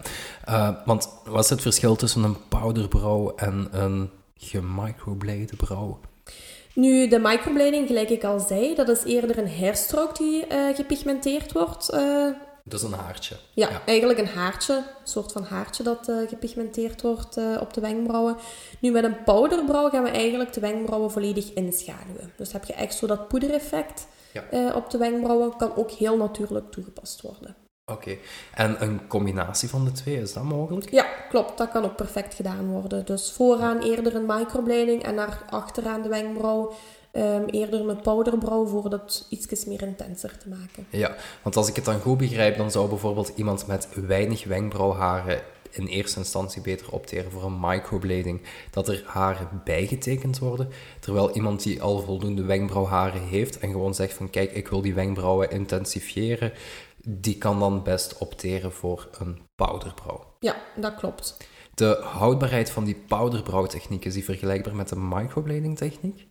uh, 0.49 0.69
want 0.85 1.09
wat 1.25 1.43
is 1.43 1.49
het 1.49 1.61
verschil 1.61 1.95
tussen 1.95 2.23
een 2.23 2.47
powderbrow 2.47 3.31
en 3.35 3.67
een 3.71 4.09
gemicroblade 4.35 5.55
brauw? 5.57 5.99
Nu, 6.73 7.07
de 7.07 7.19
microblading, 7.19 7.87
gelijk 7.87 8.09
ik 8.09 8.23
al 8.23 8.39
zei, 8.39 8.75
dat 8.75 8.89
is 8.89 9.03
eerder 9.03 9.37
een 9.37 9.57
hairstrook 9.57 10.17
die 10.17 10.45
uh, 10.51 10.75
gepigmenteerd 10.75 11.51
wordt. 11.51 11.93
Uh, 11.93 12.27
dus 12.63 12.81
een 12.81 12.93
haartje. 12.93 13.35
Ja, 13.53 13.69
ja, 13.69 13.81
eigenlijk 13.85 14.19
een 14.19 14.27
haartje. 14.27 14.73
Een 14.75 14.83
soort 15.07 15.31
van 15.31 15.43
haartje 15.43 15.83
dat 15.83 16.09
uh, 16.09 16.29
gepigmenteerd 16.29 17.01
wordt 17.01 17.37
op 17.59 17.73
de 17.73 17.81
wenkbrauwen. 17.81 18.37
Nu, 18.79 18.91
met 18.91 19.03
een 19.03 19.23
powderbrouw 19.23 19.89
gaan 19.89 20.03
we 20.03 20.09
eigenlijk 20.09 20.53
de 20.53 20.59
wenkbrauwen 20.59 21.11
volledig 21.11 21.53
inschaduwen. 21.53 22.33
Dus 22.37 22.51
heb 22.51 22.63
je 22.63 22.73
echt 22.73 22.95
zo 22.95 23.07
dat 23.07 23.27
poedereffect 23.27 24.07
ja. 24.33 24.73
op 24.75 24.89
de 24.89 24.97
wenkbrauwen. 24.97 25.57
Kan 25.57 25.75
ook 25.75 25.91
heel 25.91 26.17
natuurlijk 26.17 26.71
toegepast 26.71 27.21
worden. 27.21 27.55
Oké, 27.85 27.99
okay. 27.99 28.19
en 28.53 28.83
een 28.83 29.07
combinatie 29.07 29.69
van 29.69 29.85
de 29.85 29.91
twee, 29.91 30.21
is 30.21 30.33
dat 30.33 30.43
mogelijk? 30.43 30.91
Ja, 30.91 31.07
klopt. 31.29 31.57
Dat 31.57 31.71
kan 31.71 31.83
ook 31.83 31.95
perfect 31.95 32.33
gedaan 32.33 32.67
worden. 32.67 33.05
Dus 33.05 33.31
vooraan 33.31 33.81
eerder 33.81 34.15
een 34.15 34.25
microblading 34.25 35.03
en 35.03 35.15
naar 35.15 35.45
achteraan 35.49 36.01
de 36.01 36.09
wenkbrauw 36.09 36.73
um, 37.11 37.45
eerder 37.45 37.89
een 37.89 38.01
powderbrouw 38.01 38.65
voor 38.65 38.89
dat 38.89 39.25
iets 39.29 39.65
meer 39.65 39.81
intenser 39.81 40.37
te 40.37 40.49
maken. 40.49 40.85
Ja, 40.89 41.15
want 41.41 41.55
als 41.55 41.67
ik 41.67 41.75
het 41.75 41.85
dan 41.85 41.99
goed 41.99 42.17
begrijp, 42.17 42.57
dan 42.57 42.71
zou 42.71 42.89
bijvoorbeeld 42.89 43.31
iemand 43.35 43.67
met 43.67 43.87
weinig 44.07 44.43
wenkbrauwharen 44.43 45.41
in 45.69 45.85
eerste 45.85 46.19
instantie 46.19 46.61
beter 46.61 46.91
opteren 46.91 47.31
voor 47.31 47.43
een 47.43 47.59
microblading, 47.59 48.41
dat 48.71 48.87
er 48.87 49.03
haren 49.05 49.61
bijgetekend 49.63 50.39
worden, 50.39 50.69
terwijl 50.99 51.31
iemand 51.31 51.63
die 51.63 51.81
al 51.81 51.99
voldoende 51.99 52.43
wenkbrauwharen 52.43 53.21
heeft 53.21 53.59
en 53.59 53.71
gewoon 53.71 53.95
zegt 53.95 54.13
van 54.13 54.29
kijk, 54.29 54.51
ik 54.51 54.67
wil 54.67 54.81
die 54.81 54.93
wenkbrauwen 54.93 55.51
intensifieren, 55.51 56.51
die 57.07 57.37
kan 57.37 57.59
dan 57.59 57.83
best 57.83 58.17
opteren 58.17 58.71
voor 58.71 59.09
een 59.19 59.41
powderbrouw. 59.55 60.25
Ja, 60.39 60.55
dat 60.75 60.95
klopt. 60.95 61.37
De 61.73 61.99
houdbaarheid 62.01 62.69
van 62.69 62.83
die 62.83 62.95
powderbrouwtechniek, 63.07 64.05
is 64.05 64.13
die 64.13 64.23
vergelijkbaar 64.23 64.75
met 64.75 64.89
de 64.89 64.95
microblading 64.95 65.77
techniek? 65.77 66.27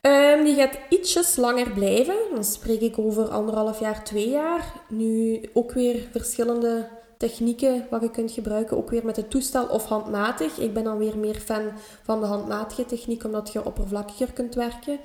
Um, 0.00 0.44
die 0.44 0.54
gaat 0.54 0.78
ietsjes 0.88 1.36
langer 1.36 1.70
blijven. 1.70 2.16
Dan 2.34 2.44
spreek 2.44 2.80
ik 2.80 2.98
over 2.98 3.28
anderhalf 3.28 3.80
jaar, 3.80 4.04
twee 4.04 4.28
jaar. 4.28 4.72
Nu 4.88 5.40
ook 5.52 5.72
weer 5.72 6.08
verschillende 6.10 6.88
technieken 7.18 7.86
wat 7.90 8.02
je 8.02 8.10
kunt 8.10 8.32
gebruiken. 8.32 8.76
Ook 8.76 8.90
weer 8.90 9.04
met 9.04 9.16
het 9.16 9.30
toestel 9.30 9.66
of 9.66 9.84
handmatig. 9.84 10.58
Ik 10.58 10.74
ben 10.74 10.84
dan 10.84 10.98
weer 10.98 11.18
meer 11.18 11.34
fan 11.34 11.72
van 12.02 12.20
de 12.20 12.26
handmatige 12.26 12.86
techniek, 12.86 13.24
omdat 13.24 13.52
je 13.52 13.64
oppervlakkiger 13.64 14.32
kunt 14.32 14.54
werken. 14.54 14.98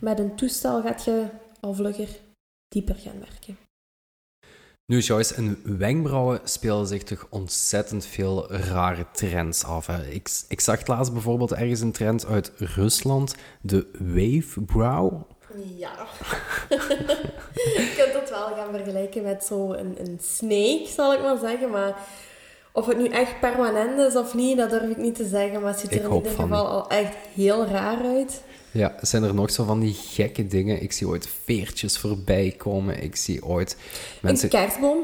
Met 0.00 0.18
een 0.18 0.36
toestel 0.36 0.82
gaat 0.82 1.04
je 1.04 1.26
al 1.60 1.74
vlugger 1.74 2.08
dieper 2.68 2.94
gaan 2.94 3.20
werken. 3.20 3.63
Nu, 4.86 4.98
Joyce, 4.98 5.34
in 5.34 5.60
wenkbrauwen 5.78 6.40
spelen 6.44 6.86
zich 6.86 7.02
toch 7.02 7.26
ontzettend 7.30 8.06
veel 8.06 8.52
rare 8.52 9.06
trends 9.12 9.64
af. 9.64 9.86
Hè? 9.86 10.06
Ik, 10.06 10.28
ik 10.48 10.60
zag 10.60 10.86
laatst 10.86 11.12
bijvoorbeeld 11.12 11.52
ergens 11.52 11.80
een 11.80 11.92
trend 11.92 12.26
uit 12.26 12.52
Rusland, 12.56 13.34
de 13.60 13.86
wave 13.98 14.60
brow. 14.60 15.22
Ja. 15.76 15.92
je 16.68 17.92
kunt 17.96 18.20
het 18.20 18.30
wel 18.30 18.46
gaan 18.56 18.70
vergelijken 18.70 19.22
met 19.22 19.44
zo'n 19.44 19.78
een, 19.78 19.96
een 20.00 20.18
snake, 20.22 20.86
zal 20.94 21.12
ik 21.12 21.22
maar 21.22 21.38
zeggen. 21.38 21.70
Maar 21.70 21.96
of 22.72 22.86
het 22.86 22.98
nu 22.98 23.08
echt 23.08 23.40
permanent 23.40 23.98
is 23.98 24.16
of 24.16 24.34
niet, 24.34 24.56
dat 24.56 24.70
durf 24.70 24.90
ik 24.90 24.96
niet 24.96 25.14
te 25.14 25.28
zeggen. 25.28 25.60
Maar 25.60 25.70
het 25.70 25.80
ziet 25.80 25.94
er 25.94 26.04
in 26.04 26.14
ieder 26.14 26.32
geval 26.32 26.66
al 26.66 26.88
echt 26.88 27.16
heel 27.34 27.66
raar 27.66 28.02
uit. 28.02 28.42
Ja, 28.74 28.94
zijn 29.00 29.22
er 29.22 29.34
nog 29.34 29.50
zo 29.50 29.64
van 29.64 29.80
die 29.80 29.94
gekke 29.94 30.46
dingen? 30.46 30.82
Ik 30.82 30.92
zie 30.92 31.08
ooit 31.08 31.28
veertjes 31.44 31.98
voorbij 31.98 32.54
komen. 32.56 33.02
Ik 33.02 33.16
zie 33.16 33.44
ooit 33.44 33.76
mensen... 34.20 34.52
Een 34.52 34.60
kerstboom. 34.60 34.98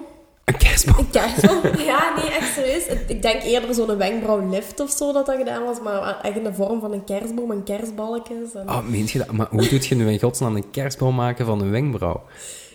Een 0.44 0.56
kerstboom? 0.56 0.98
Een 0.98 1.10
kerstboom? 1.10 1.60
Ja, 1.90 2.14
nee, 2.16 2.30
echt 2.30 2.54
serieus. 2.54 2.86
Ik 3.06 3.22
denk 3.22 3.42
eerder 3.42 3.74
zo'n 3.74 3.96
wenkbrauwlift 3.96 4.80
of 4.80 4.90
zo 4.90 5.12
dat 5.12 5.26
dat 5.26 5.36
gedaan 5.36 5.64
was, 5.64 5.80
maar 5.80 6.20
echt 6.20 6.36
in 6.36 6.44
de 6.44 6.54
vorm 6.54 6.80
van 6.80 6.92
een 6.92 7.04
kerstboom 7.04 7.50
en 7.50 7.64
kerstbalkjes. 7.64 8.54
En... 8.54 8.68
Oh, 8.68 8.82
meent 8.86 9.10
je 9.10 9.18
dat? 9.18 9.30
Maar 9.30 9.48
hoe 9.50 9.68
doet 9.68 9.86
je 9.86 9.94
nu 9.94 10.10
in 10.10 10.20
godsnaam 10.20 10.56
een 10.56 10.70
kerstboom 10.70 11.14
maken 11.14 11.46
van 11.46 11.60
een 11.60 11.70
wenkbrauw? 11.70 12.22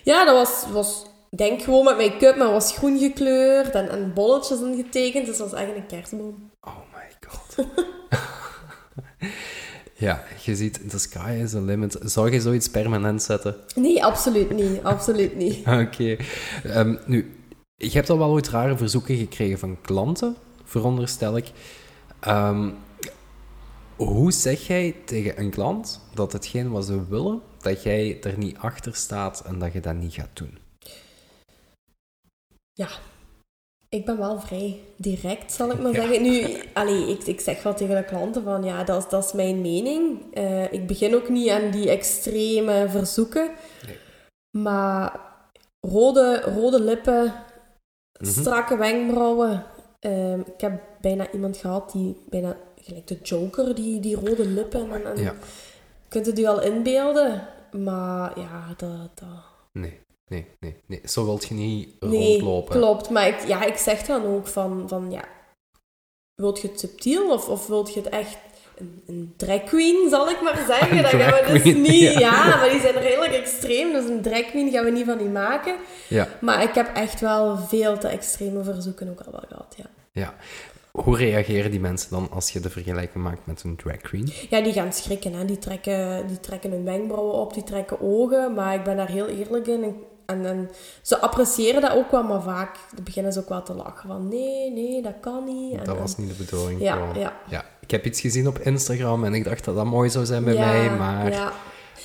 Ja, 0.02 0.24
dat 0.24 0.34
was, 0.34 0.72
was 0.72 1.06
denk 1.30 1.62
gewoon 1.62 1.84
met 1.84 1.96
make-up, 1.96 2.36
maar 2.36 2.50
was 2.50 2.72
groen 2.72 2.98
gekleurd 2.98 3.74
en, 3.74 3.90
en 3.90 4.12
bolletjes 4.14 4.60
ingetekend, 4.60 5.26
dus 5.26 5.36
dat 5.36 5.50
was 5.50 5.60
echt 5.60 5.76
een 5.76 5.86
kerstboom. 5.86 6.50
Oh 6.60 6.76
my 6.94 7.28
god. 7.28 7.66
ja, 9.98 10.24
je 10.42 10.56
ziet, 10.56 10.90
the 10.90 10.98
sky 10.98 11.38
is 11.42 11.50
the 11.50 11.60
limit. 11.60 11.98
Zou 12.02 12.32
je 12.32 12.40
zoiets 12.40 12.68
permanent 12.68 13.22
zetten? 13.22 13.56
Nee, 13.74 14.04
absoluut 14.04 14.50
niet. 14.50 14.82
Absoluut 14.82 15.36
niet. 15.36 15.66
Oké. 15.82 16.16
Ehm, 16.64 16.96
nu, 17.06 17.34
je 17.76 17.90
hebt 17.90 18.10
al 18.10 18.18
wel 18.18 18.30
ooit 18.30 18.48
rare 18.48 18.76
verzoeken 18.76 19.16
gekregen 19.16 19.58
van 19.58 19.80
klanten, 19.80 20.36
veronderstel 20.64 21.36
ik. 21.36 21.52
Ehm, 22.20 22.70
hoe 23.96 24.32
zeg 24.32 24.66
jij 24.66 24.96
tegen 25.04 25.40
een 25.40 25.50
klant 25.50 26.00
dat 26.14 26.32
hetgeen 26.32 26.70
wat 26.70 26.84
ze 26.84 27.08
willen, 27.08 27.40
dat 27.60 27.82
jij 27.82 28.22
er 28.22 28.38
niet 28.38 28.56
achter 28.56 28.94
staat 28.94 29.40
en 29.46 29.58
dat 29.58 29.72
je 29.72 29.80
dat 29.80 29.94
niet 29.94 30.14
gaat 30.14 30.36
doen? 30.36 30.58
Ja, 32.72 32.88
ik 33.88 34.04
ben 34.04 34.18
wel 34.18 34.40
vrij 34.40 34.80
direct, 34.96 35.52
zal 35.52 35.70
ik 35.70 35.80
maar 35.80 35.94
zeggen. 35.94 36.22
Nu, 36.22 36.56
allee, 36.72 37.08
ik, 37.10 37.22
ik 37.26 37.40
zeg 37.40 37.62
wel 37.62 37.74
tegen 37.74 37.96
de 37.96 38.04
klanten 38.04 38.42
van, 38.42 38.64
ja, 38.64 38.84
dat, 38.84 39.02
is- 39.04 39.08
dat 39.10 39.24
is 39.24 39.32
mijn 39.32 39.60
mening. 39.60 40.34
Eh, 40.34 40.72
ik 40.72 40.86
begin 40.86 41.14
ook 41.14 41.28
niet 41.28 41.50
aan 41.50 41.70
die 41.70 41.90
extreme 41.90 42.86
verzoeken. 42.88 43.50
Nee. 43.86 43.96
Maar 44.62 45.20
rode, 45.80 46.40
rode 46.40 46.80
lippen, 46.80 47.32
Mhm. 48.20 48.30
strakke 48.30 48.76
wenkbrauwen. 48.76 49.64
Ehm, 49.98 50.40
ik 50.40 50.60
heb 50.60 50.80
bijna 51.00 51.30
iemand 51.32 51.56
gehad 51.56 51.92
die 51.92 52.16
bijna, 52.28 52.56
gelijk 52.82 53.06
de 53.06 53.18
Joker, 53.22 53.74
die, 53.74 54.00
die 54.00 54.14
rode 54.16 54.46
lippen. 54.48 54.92
En, 54.92 55.06
en, 55.06 55.16
Ja. 55.22 55.34
Kunt 56.08 56.26
het 56.26 56.38
u 56.38 56.44
al 56.44 56.62
inbeelden? 56.62 57.48
Maar 57.72 58.38
ja, 58.38 58.74
dat... 58.76 59.10
dat... 59.14 59.28
Nee, 59.72 60.00
nee, 60.28 60.46
nee, 60.60 60.76
nee. 60.86 61.00
Zo 61.04 61.24
wilt 61.24 61.46
je 61.46 61.54
niet 61.54 62.00
Nee, 62.00 62.30
rondlopen. 62.30 62.76
klopt. 62.78 63.10
Maar 63.10 63.28
ik, 63.28 63.46
ja, 63.46 63.64
ik 63.64 63.76
zeg 63.76 64.02
dan 64.02 64.24
ook 64.24 64.46
van, 64.46 64.88
van 64.88 65.10
ja, 65.10 65.24
wilt 66.34 66.60
je 66.60 66.68
het 66.68 66.80
subtiel 66.80 67.30
of, 67.32 67.48
of 67.48 67.66
wilt 67.66 67.94
je 67.94 68.00
het 68.00 68.08
echt 68.08 68.38
een, 68.76 69.02
een 69.06 69.34
drag 69.36 69.64
queen, 69.64 70.06
zal 70.10 70.30
ik 70.30 70.42
maar 70.42 70.64
zeggen? 70.66 71.02
Dat 71.02 71.10
gaan 71.10 71.32
we 71.32 71.52
dus 71.52 71.60
queen, 71.60 71.80
niet, 71.80 72.12
ja. 72.12 72.18
ja. 72.20 72.56
maar 72.56 72.70
die 72.70 72.80
zijn 72.80 72.94
redelijk 72.94 73.32
extreem, 73.32 73.92
dus 73.92 74.08
een 74.08 74.22
drag 74.22 74.50
queen 74.50 74.70
gaan 74.70 74.84
we 74.84 74.90
niet 74.90 75.06
van 75.06 75.18
die 75.18 75.28
maken. 75.28 75.76
Ja, 76.08 76.28
Maar 76.40 76.62
ik 76.62 76.74
heb 76.74 76.90
echt 76.94 77.20
wel 77.20 77.56
veel 77.56 77.98
te 77.98 78.08
extreme 78.08 78.64
verzoeken 78.64 79.10
ook 79.10 79.20
al 79.20 79.32
wel 79.32 79.44
gehad, 79.48 79.74
ja. 79.76 79.84
ja. 80.12 80.34
Hoe 80.92 81.16
reageren 81.16 81.70
die 81.70 81.80
mensen 81.80 82.10
dan 82.10 82.30
als 82.30 82.50
je 82.50 82.60
de 82.60 82.70
vergelijking 82.70 83.24
maakt 83.24 83.46
met 83.46 83.62
een 83.62 83.76
drag 83.76 83.96
queen? 83.96 84.32
Ja, 84.50 84.60
die 84.60 84.72
gaan 84.72 84.92
schrikken, 84.92 85.32
hè. 85.32 85.44
Die, 85.44 85.58
trekken, 85.58 86.26
die 86.26 86.40
trekken 86.40 86.70
hun 86.70 86.84
wenkbrauwen 86.84 87.34
op, 87.34 87.54
die 87.54 87.64
trekken 87.64 88.00
ogen, 88.00 88.54
maar 88.54 88.74
ik 88.74 88.82
ben 88.84 88.96
daar 88.96 89.08
heel 89.08 89.26
eerlijk 89.26 89.66
in. 89.66 89.94
En, 90.26 90.46
en, 90.46 90.70
ze 91.02 91.18
appreciëren 91.18 91.80
dat 91.80 91.92
ook 91.92 92.10
wel, 92.10 92.22
maar 92.22 92.42
vaak 92.42 92.76
beginnen 93.02 93.32
ze 93.32 93.38
ook 93.38 93.48
wel 93.48 93.62
te 93.62 93.74
lachen 93.74 94.08
van 94.08 94.28
nee, 94.28 94.70
nee, 94.70 95.02
dat 95.02 95.14
kan 95.20 95.44
niet. 95.44 95.78
En, 95.78 95.84
Dat 95.84 95.98
was 95.98 96.16
niet 96.16 96.28
de 96.28 96.44
bedoeling. 96.44 96.80
Ja, 96.80 96.92
gewoon. 96.92 97.18
ja. 97.18 97.36
ja. 97.48 97.64
Ik 97.80 97.90
heb 97.90 98.04
iets 98.04 98.20
gezien 98.20 98.48
op 98.48 98.58
Instagram 98.58 99.24
en 99.24 99.34
ik 99.34 99.44
dacht 99.44 99.64
dat 99.64 99.74
dat 99.74 99.84
mooi 99.84 100.10
zou 100.10 100.24
zijn 100.24 100.44
bij 100.44 100.54
Ja, 100.54 100.66
mij, 100.66 100.90
maar... 100.90 101.30
Ja, 101.30 101.52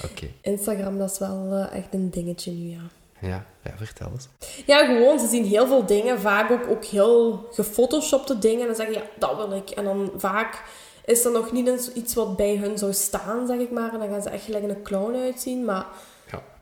Oké, 0.04 0.28
Instagram, 0.42 0.98
dat 0.98 1.12
is 1.12 1.20
wel 1.20 1.51
eh, 1.51 1.78
echt 1.78 1.94
een 1.94 2.10
dingetje 2.10 2.51
nu, 2.51 2.70
ja. 2.70 2.82
ja. 3.20 3.46
ja, 3.63 3.72
vertel 3.78 4.10
eens. 4.13 4.28
Ja, 4.66 4.86
gewoon, 4.86 5.20
ze 5.20 5.28
zien 5.28 5.46
heel 5.46 5.68
veel 5.68 5.86
dingen. 5.86 6.20
Vaak 6.20 6.51
ook, 6.51 6.68
ook 6.70 6.86
heel 6.86 7.48
gefotoshopte 7.51 8.40
dingen. 8.40 8.60
En 8.60 8.68
dan 8.68 8.75
zeggen 8.75 8.96
ja, 8.96 9.04
dat 9.20 9.36
wil 9.36 9.51
ik. 9.51 9.70
En 9.70 9.84
dan 9.84 10.12
vaak 10.18 10.63
is 11.06 11.25
er 11.25 11.32
nog 11.32 11.51
niet 11.51 11.68
eens 11.68 11.94
iets 11.94 12.13
wat 12.13 12.36
bij 12.36 12.56
hun 12.56 12.78
zou 12.78 12.94
staan, 12.94 13.48
zeg 13.48 13.58
ik 13.58 13.72
maar. 13.72 13.94
En 13.94 14.00
dan 14.00 14.10
gaan 14.10 14.22
ze 14.22 14.30
echt 14.30 14.44
gelijk 14.44 14.63
een 14.63 14.82
clown 14.84 15.16
uitzien. 15.16 15.66
Maar 15.66 15.86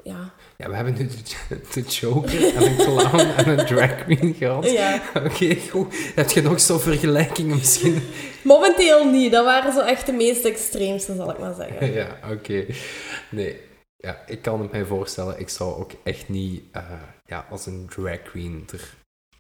Ja. 0.03 0.34
ja, 0.58 0.70
we 0.70 0.75
hebben 0.75 0.94
nu 0.98 1.08
de, 1.08 1.62
de 1.74 1.82
Joker 1.82 2.56
en 2.56 2.63
een 2.63 2.75
clown 2.75 3.15
en 3.20 3.60
een 3.60 3.65
drag 3.65 4.03
queen 4.03 4.34
gehad. 4.34 4.72
ja. 4.72 5.01
Oké, 5.13 5.56
goed. 5.70 5.96
Heb 6.15 6.29
je 6.29 6.41
nog 6.41 6.60
zo'n 6.60 6.79
vergelijkingen 6.79 7.58
misschien? 7.58 8.01
momenteel 8.41 9.12
niet. 9.12 9.32
Dat 9.32 9.46
waren 9.46 9.74
zo 9.74 9.79
echt 9.79 10.06
de 10.06 10.12
meest 10.12 10.46
extreemste, 10.46 11.15
zal 11.15 11.32
ik 11.32 11.39
maar 11.39 11.53
zeggen. 11.53 11.94
Ja, 12.00 12.18
oké. 12.32 12.65
Nee, 13.29 13.60
ja, 13.96 14.24
ik 14.27 14.41
kan 14.41 14.62
het 14.62 14.72
mij 14.72 14.86
voorstellen. 14.86 15.39
Ik 15.39 15.50
zou 15.50 15.75
ook 15.75 15.91
echt 16.03 16.29
niet 16.29 16.63
eh, 16.72 16.84
ja, 17.25 17.46
als 17.50 17.65
een 17.65 17.88
drag 17.89 18.22
queen 18.22 18.65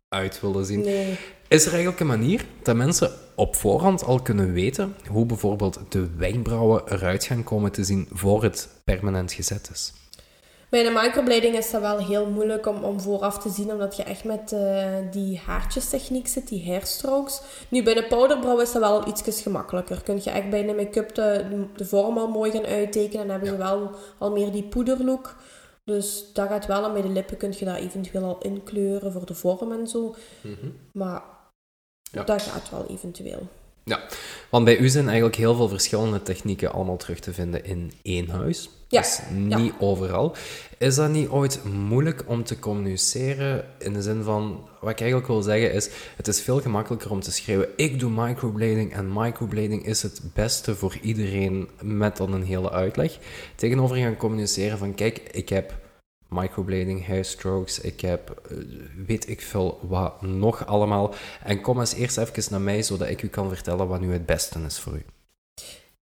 eruit 0.09 0.41
willen 0.41 0.65
zien. 0.65 0.81
Nee. 0.81 1.17
Is 1.47 1.65
er 1.65 1.71
eigenlijk 1.71 1.99
een 1.99 2.07
manier 2.07 2.45
dat 2.63 2.75
mensen 2.75 3.11
op 3.35 3.55
voorhand 3.55 4.03
al 4.03 4.21
kunnen 4.21 4.53
weten 4.53 4.95
hoe 5.07 5.25
bijvoorbeeld 5.25 5.79
de 5.89 6.09
wenkbrauwen 6.17 6.81
eruit 6.91 7.23
gaan 7.23 7.43
komen 7.43 7.71
te 7.71 7.83
zien 7.83 8.07
voor 8.11 8.43
het 8.43 8.69
permanent 8.83 9.33
gezet 9.33 9.69
is? 9.73 9.93
Bij 10.69 10.85
een 10.85 10.93
microblading 10.93 11.55
is 11.55 11.71
dat 11.71 11.81
wel 11.81 11.97
heel 11.97 12.25
moeilijk 12.29 12.65
om, 12.65 12.83
om 12.83 12.99
vooraf 12.99 13.37
te 13.39 13.49
zien, 13.49 13.71
omdat 13.71 13.95
je 13.95 14.03
echt 14.03 14.23
met 14.23 14.51
eh, 14.51 14.95
die 15.11 15.37
haartjestechniek 15.45 16.27
zit, 16.27 16.47
die 16.47 16.65
hairstrokes. 16.65 17.41
Nu, 17.69 17.83
bij 17.83 17.97
een 17.97 18.07
powderbrow 18.07 18.61
is 18.61 18.71
dat 18.71 18.81
wel 18.81 19.07
iets 19.07 19.41
gemakkelijker. 19.41 20.03
Kun 20.03 20.19
je 20.23 20.29
echt 20.29 20.49
bij 20.49 20.69
een 20.69 20.75
make-up 20.75 21.15
de, 21.15 21.65
de 21.75 21.85
vorm 21.85 22.17
al 22.17 22.27
mooi 22.27 22.51
gaan 22.51 22.65
uittekenen 22.65 23.23
en 23.23 23.29
hebben 23.31 23.51
je 23.51 23.57
wel 23.57 23.91
al 24.17 24.31
meer 24.31 24.51
die 24.51 24.63
poederlook. 24.63 25.35
Dus 25.85 26.33
dat 26.33 26.47
gaat 26.47 26.65
wel, 26.65 26.85
en 26.85 26.93
bij 26.93 27.01
de 27.01 27.09
lippen 27.09 27.37
kun 27.37 27.53
je 27.57 27.65
dat 27.65 27.75
eventueel 27.75 28.23
al 28.23 28.37
inkleuren 28.41 29.11
voor 29.11 29.25
de 29.25 29.33
vorm 29.33 29.71
en 29.71 29.87
zo. 29.87 30.15
Maar 30.93 31.23
Ja. 32.11 32.23
dat 32.23 32.41
gaat 32.41 32.69
wel 32.69 32.85
eventueel. 32.89 33.47
Want 34.49 34.65
bij 34.65 34.77
u 34.77 34.89
zijn 34.89 35.05
eigenlijk 35.05 35.35
heel 35.35 35.55
veel 35.55 35.67
verschillende 35.67 36.21
technieken 36.21 36.71
allemaal 36.71 36.97
terug 36.97 37.19
te 37.19 37.33
vinden 37.33 37.65
in 37.65 37.91
één 38.01 38.29
huis. 38.29 38.69
Ja, 38.87 39.01
Dus 39.01 39.19
niet 39.31 39.73
overal. 39.79 40.35
Is 40.77 40.95
dat 40.95 41.09
niet 41.09 41.29
ooit 41.29 41.63
moeilijk 41.63 42.23
om 42.25 42.43
te 42.43 42.59
communiceren 42.59 43.65
in 43.79 43.93
de 43.93 44.01
zin 44.01 44.23
van, 44.23 44.67
wat 44.81 44.89
ik 44.89 44.99
eigenlijk 44.99 45.29
wil 45.29 45.41
zeggen 45.41 45.73
is, 45.73 45.89
het 46.15 46.27
is 46.27 46.41
veel 46.41 46.61
gemakkelijker 46.61 47.11
om 47.11 47.19
te 47.19 47.31
schreeuwen, 47.31 47.67
ik 47.75 47.99
doe 47.99 48.11
microblading 48.11 48.93
en 48.93 49.13
microblading 49.13 49.85
is 49.85 50.01
het 50.01 50.21
beste 50.33 50.75
voor 50.75 50.97
iedereen 51.01 51.69
met 51.81 52.17
dan 52.17 52.33
een 52.33 52.43
hele 52.43 52.71
uitleg. 52.71 53.17
Tegenover 53.55 53.97
gaan 53.97 54.17
communiceren 54.17 54.77
van, 54.77 54.95
kijk, 54.95 55.17
ik 55.31 55.49
heb 55.49 55.73
microblading, 56.29 57.05
hair 57.05 57.25
strokes, 57.25 57.79
ik 57.79 58.01
heb 58.01 58.29
eh, 58.29 58.57
weet 59.05 59.29
ik 59.29 59.41
veel 59.41 59.79
wat 59.81 60.21
nog 60.21 60.65
allemaal. 60.65 61.13
En 61.43 61.61
kom 61.61 61.79
eens 61.79 61.93
eerst 61.93 62.17
even 62.17 62.43
naar 62.51 62.61
mij, 62.61 62.83
zodat 62.83 63.09
ik 63.09 63.21
u 63.21 63.27
kan 63.27 63.49
vertellen 63.49 63.87
wat 63.87 63.99
nu 63.99 64.13
het 64.13 64.25
beste 64.25 64.59
is 64.59 64.79
voor 64.79 64.93
u. 64.93 65.05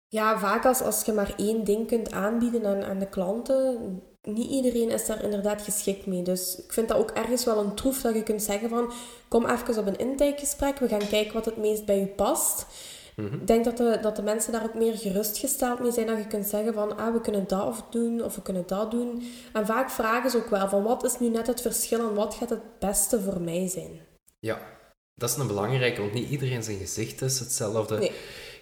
Ja, 0.08 0.40
vaak 0.40 0.66
als, 0.66 0.82
als 0.82 1.06
je 1.06 1.12
maar 1.12 1.34
één 1.38 1.64
ding 1.64 1.88
kunt 1.88 2.12
aanbieden 2.12 2.66
aan, 2.66 2.84
aan 2.84 3.00
de 3.00 3.10
klanten, 3.10 4.02
niet 4.22 4.50
iedereen 4.50 4.90
is 4.90 5.06
daar 5.06 5.24
inderdaad 5.24 5.62
geschikt 5.62 6.06
mee. 6.06 6.22
Dus 6.22 6.56
ik 6.58 6.74
vind 6.74 6.88
dat 6.88 6.98
ook 6.98 7.12
ergens 7.12 7.46
wel 7.46 7.60
een 7.60 7.76
troef 7.76 8.02
dat 8.02 8.16
je 8.16 8.24
kunt 8.24 8.44
zeggen 8.44 8.70
van, 8.70 8.92
kom 9.28 9.46
even 9.46 9.78
op 9.78 9.88
een 9.88 9.98
intakegesprek, 9.98 10.80
we 10.80 10.88
gaan 10.88 11.08
kijken 11.08 11.34
wat 11.34 11.46
het 11.46 11.58
meest 11.58 11.86
bij 11.86 12.02
u 12.02 12.06
past. 12.06 12.66
Ik 13.16 13.48
denk 13.48 13.66
dat 13.66 13.78
de, 13.78 13.98
dat 14.02 14.16
de 14.16 14.22
mensen 14.22 14.52
daar 14.52 14.64
ook 14.64 14.74
meer 14.74 14.98
gerustgesteld 14.98 15.80
mee 15.80 15.92
zijn, 15.92 16.08
dat 16.08 16.18
je 16.18 16.28
kunt 16.28 16.48
zeggen 16.48 16.74
van, 16.74 16.98
ah, 16.98 17.14
we 17.14 17.22
kunnen 17.22 17.48
dat 17.48 17.68
of 17.68 17.84
doen, 17.90 18.24
of 18.24 18.36
we 18.36 18.42
kunnen 18.42 18.64
dat 18.68 18.92
doen. 18.92 19.24
En 19.54 19.66
vaak 19.66 19.90
vragen 19.90 20.30
ze 20.30 20.38
ook 20.38 20.50
wel 20.50 20.70
van, 20.70 20.84
wat 20.84 21.04
is 21.04 21.20
nu 21.20 21.30
net 21.30 21.48
het 21.48 21.62
verschil 21.62 22.00
en 22.00 22.16
wat 22.16 22.34
gaat 22.36 22.50
het 22.50 22.80
beste 22.80 23.22
voor 23.22 23.42
mij 23.42 23.68
zijn? 23.68 24.00
Ja, 24.40 24.60
dat 25.16 25.30
is 25.30 25.36
een 25.36 25.48
belangrijke, 25.48 26.02
want 26.02 26.14
niet 26.14 26.30
iedereen 26.30 26.64
zijn 26.64 26.78
gezicht 26.78 27.22
is 27.22 27.40
hetzelfde. 27.40 27.98
Nee. 27.98 28.12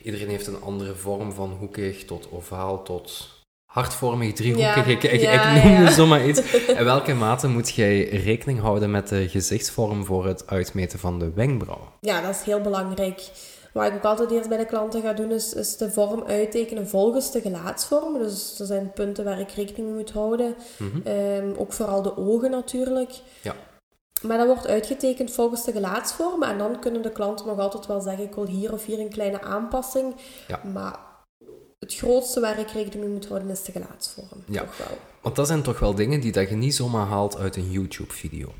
Iedereen 0.03 0.29
heeft 0.29 0.48
een 0.48 0.62
andere 0.62 0.95
vorm 0.95 1.31
van 1.31 1.51
hoekig 1.51 2.05
tot 2.05 2.31
ovaal 2.31 2.83
tot 2.83 3.29
hartvormig, 3.65 4.33
driehoekig. 4.33 4.86
Ja, 4.86 4.91
Ik, 4.91 5.03
ik, 5.03 5.22
ja, 5.22 5.55
ik 5.55 5.63
noemde 5.63 5.81
ja. 5.81 5.91
zomaar 5.91 6.27
iets. 6.27 6.41
In 6.77 6.83
welke 6.83 7.13
mate 7.13 7.48
moet 7.48 7.75
jij 7.75 8.10
rekening 8.10 8.60
houden 8.60 8.91
met 8.91 9.07
de 9.07 9.29
gezichtsvorm 9.29 10.05
voor 10.05 10.25
het 10.25 10.48
uitmeten 10.48 11.00
van 11.00 11.19
de 11.19 11.31
wenkbrauw? 11.33 11.91
Ja, 12.00 12.22
dat 12.22 12.36
is 12.36 12.41
heel 12.41 12.62
belangrijk. 12.62 13.22
Wat 13.74 13.86
ik 13.86 13.94
ook 13.94 14.03
altijd 14.03 14.32
eerst 14.32 14.50
bij 14.50 14.58
de 14.58 14.65
klanten 14.65 15.01
ga 15.01 15.13
doen, 15.13 15.32
is, 15.32 15.53
is 15.53 15.77
de 15.77 15.92
vorm 15.92 16.24
uittekenen 16.24 16.88
volgens 16.88 17.32
de 17.32 17.42
gelaatsvorm. 17.42 18.18
Dus 18.18 18.60
er 18.60 18.65
zijn 18.65 18.92
punten 18.94 19.24
waar 19.24 19.39
ik 19.39 19.51
rekening 19.51 19.88
mee 19.88 19.98
moet 19.98 20.12
houden. 20.12 20.56
Ehm, 21.03 21.53
ook 21.58 21.74
vooral 21.74 22.01
de 22.01 22.18
ogen 22.18 22.51
natuurlijk. 22.51 23.12
Ja. 23.42 23.56
Maar 24.22 24.38
dat 24.38 24.48
wordt 24.48 24.68
uitgetekend 24.68 25.32
volgens 25.32 25.63
de 25.65 25.72
gelaatsvorm. 25.72 26.44
En 26.44 26.58
dan 26.58 26.80
kunnen 26.80 27.01
de 27.01 27.12
klanten 27.12 27.48
nog 27.48 27.60
altijd 27.60 27.86
wel 27.86 28.01
zeggen, 28.01 28.24
ik 28.24 28.36
wil 28.36 28.48
hier 28.48 28.74
of 28.74 28.86
hier 28.86 29.00
een 29.00 29.10
kleine 29.10 29.42
aanpassing. 29.42 30.15
Ja. 30.48 30.62
Maar 30.74 31.00
het 31.80 31.96
grootste 31.96 32.39
waar 32.39 32.60
ik 32.60 32.70
rekening 32.70 33.03
mee 33.03 33.13
moet 33.13 33.27
houden, 33.27 33.50
is 33.50 33.63
de 33.63 33.72
gelaatsvorm. 33.72 34.44
Ja. 34.48 34.62
Toch 34.62 34.77
wel. 34.77 34.98
Want 35.22 35.36
dat 35.36 35.48
zijn 35.48 35.62
toch 35.62 35.80
wel 35.80 35.96
dingen 35.96 36.20
die 36.20 36.32
dat 36.32 36.50
je 36.50 36.56
niet 36.56 36.75
zomaar 36.75 37.08
haalt 37.08 37.38
uit 37.38 37.56
een 37.56 37.72
YouTube-video. 37.72 38.53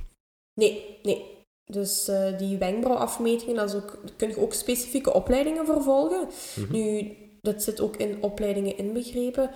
Nee, 0.54 1.00
nee. 1.04 1.43
Dus 1.66 2.08
eh, 2.08 2.38
die 2.38 2.58
wenkbrauwafmetingen, 2.58 3.56
dat 3.56 3.70
is 3.70 3.76
ook, 3.76 3.92
daar 4.02 4.16
kun 4.18 4.30
je 4.30 4.40
ook 4.40 4.54
specifieke 4.54 5.14
opleidingen 5.14 5.66
voor 5.66 5.82
volgen. 5.82 6.28
Nu, 6.70 7.12
dat 7.42 7.64
zit 7.64 7.82
ook 7.82 7.96
in 7.98 8.18
opleidingen 8.24 8.78
inbegrepen. 8.78 9.50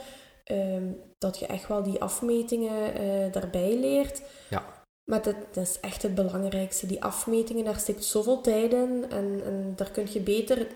ehm, 0.44 0.92
dat 1.18 1.40
je 1.40 1.46
echt 1.46 1.68
wel 1.68 1.84
die 1.84 2.00
afmetingen 2.02 2.94
eh, 2.96 3.32
daarbij 3.32 3.76
leert. 3.80 4.22
Ja. 4.50 4.64
Maar 5.04 5.22
dat, 5.22 5.36
dat 5.52 5.64
is 5.64 5.80
echt 5.80 6.02
het 6.02 6.16
belangrijkste. 6.16 6.88
Die 6.88 7.04
afmetingen, 7.04 7.66
daar 7.66 7.80
stikt 7.80 8.04
zoveel 8.04 8.42
tijd 8.42 8.74
in. 8.74 9.06
En, 9.10 9.42
en 9.46 9.74
daar 9.76 9.92
kun 9.92 10.08
je 10.12 10.20
beter 10.20 10.68